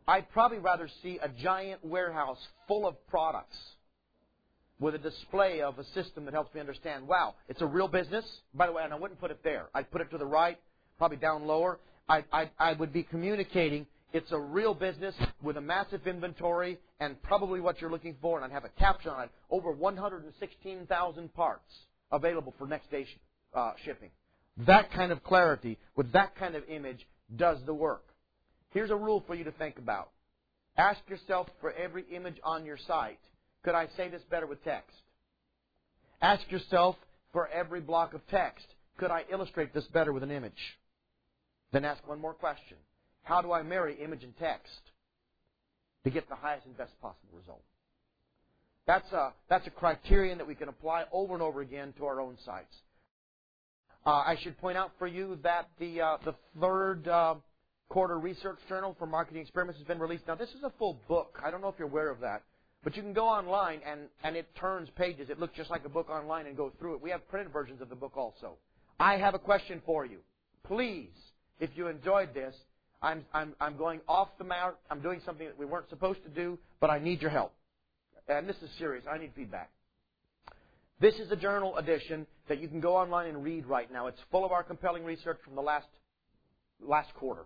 [0.08, 2.38] I'd probably rather see a giant warehouse
[2.68, 3.56] full of products
[4.78, 8.24] with a display of a system that helps me understand, wow, it's a real business.
[8.54, 9.66] By the way, and I wouldn't put it there.
[9.74, 10.58] I'd put it to the right,
[10.98, 11.80] probably down lower.
[12.08, 17.20] I, I, I would be communicating it's a real business with a massive inventory and
[17.22, 19.30] probably what you're looking for, and I'd have a caption on it.
[19.50, 21.74] Over 116,000 parts
[22.12, 23.06] available for next day
[23.54, 24.10] uh, shipping.
[24.66, 28.04] That kind of clarity with that kind of image does the work.
[28.76, 30.10] Here's a rule for you to think about.
[30.76, 33.18] Ask yourself for every image on your site,
[33.64, 34.98] could I say this better with text?
[36.20, 36.94] Ask yourself
[37.32, 38.66] for every block of text,
[38.98, 40.76] could I illustrate this better with an image?
[41.72, 42.76] Then ask one more question.
[43.22, 44.78] How do I marry image and text
[46.04, 47.62] to get the highest and best possible result?
[48.86, 52.20] That's a, that's a criterion that we can apply over and over again to our
[52.20, 52.76] own sites.
[54.04, 57.36] Uh, I should point out for you that the, uh, the third uh,
[57.88, 60.26] quarter research journal for marketing experiments has been released.
[60.26, 61.40] Now, this is a full book.
[61.44, 62.42] I don't know if you're aware of that.
[62.84, 65.28] But you can go online and, and it turns pages.
[65.28, 67.02] It looks just like a book online and go through it.
[67.02, 68.58] We have printed versions of the book also.
[69.00, 70.18] I have a question for you.
[70.64, 71.10] Please,
[71.58, 72.54] if you enjoyed this,
[73.02, 74.76] I'm, I'm, I'm going off the mount.
[74.90, 77.52] I'm doing something that we weren't supposed to do, but I need your help.
[78.28, 79.04] And this is serious.
[79.12, 79.70] I need feedback.
[81.00, 84.06] This is a journal edition that you can go online and read right now.
[84.06, 85.88] It's full of our compelling research from the last,
[86.80, 87.42] last quarter.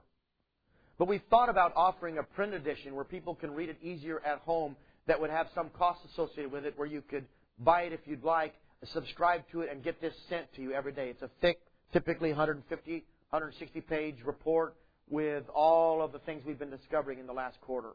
[1.01, 4.41] But we've thought about offering a print edition where people can read it easier at
[4.41, 4.77] home
[5.07, 7.25] that would have some cost associated with it where you could
[7.59, 8.53] buy it if you'd like,
[8.93, 11.09] subscribe to it, and get this sent to you every day.
[11.09, 11.59] It's a thick,
[11.95, 12.93] typically 150,
[13.31, 14.77] 160 page report
[15.09, 17.93] with all of the things we've been discovering in the last quarter.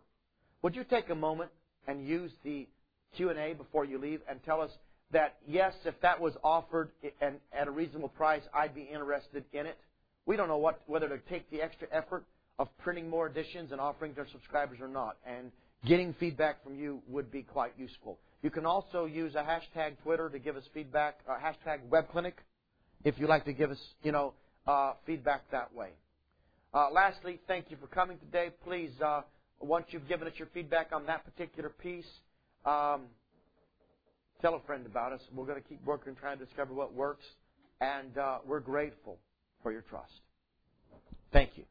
[0.63, 1.51] Would you take a moment
[1.87, 2.67] and use the
[3.15, 4.71] Q&A before you leave and tell us
[5.11, 6.89] that yes, if that was offered
[7.21, 9.77] and at a reasonable price, I'd be interested in it.
[10.25, 12.25] We don't know what whether to take the extra effort
[12.57, 15.17] of printing more editions and offering to our subscribers or not.
[15.25, 15.51] And
[15.85, 18.17] getting feedback from you would be quite useful.
[18.41, 22.33] You can also use a hashtag Twitter to give us feedback, uh, hashtag WebClinic,
[23.03, 24.33] if you'd like to give us, you know,
[24.67, 25.89] uh, feedback that way.
[26.73, 28.49] Uh, lastly, thank you for coming today.
[28.63, 29.21] Please, uh,
[29.59, 32.07] once you've given us your feedback on that particular piece,
[32.65, 33.03] um,
[34.41, 35.21] tell a friend about us.
[35.33, 37.25] We're going to keep working trying to discover what works,
[37.79, 39.17] and uh, we're grateful
[39.63, 40.11] for your trust.
[41.31, 41.63] Thank you.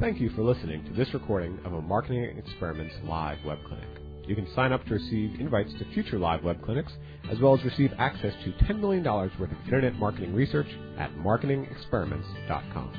[0.00, 3.88] Thank you for listening to this recording of a Marketing Experiments live web clinic.
[4.26, 6.92] You can sign up to receive invites to future live web clinics,
[7.30, 10.68] as well as receive access to $10 million worth of internet marketing research
[10.98, 12.92] at marketingexperiments.com.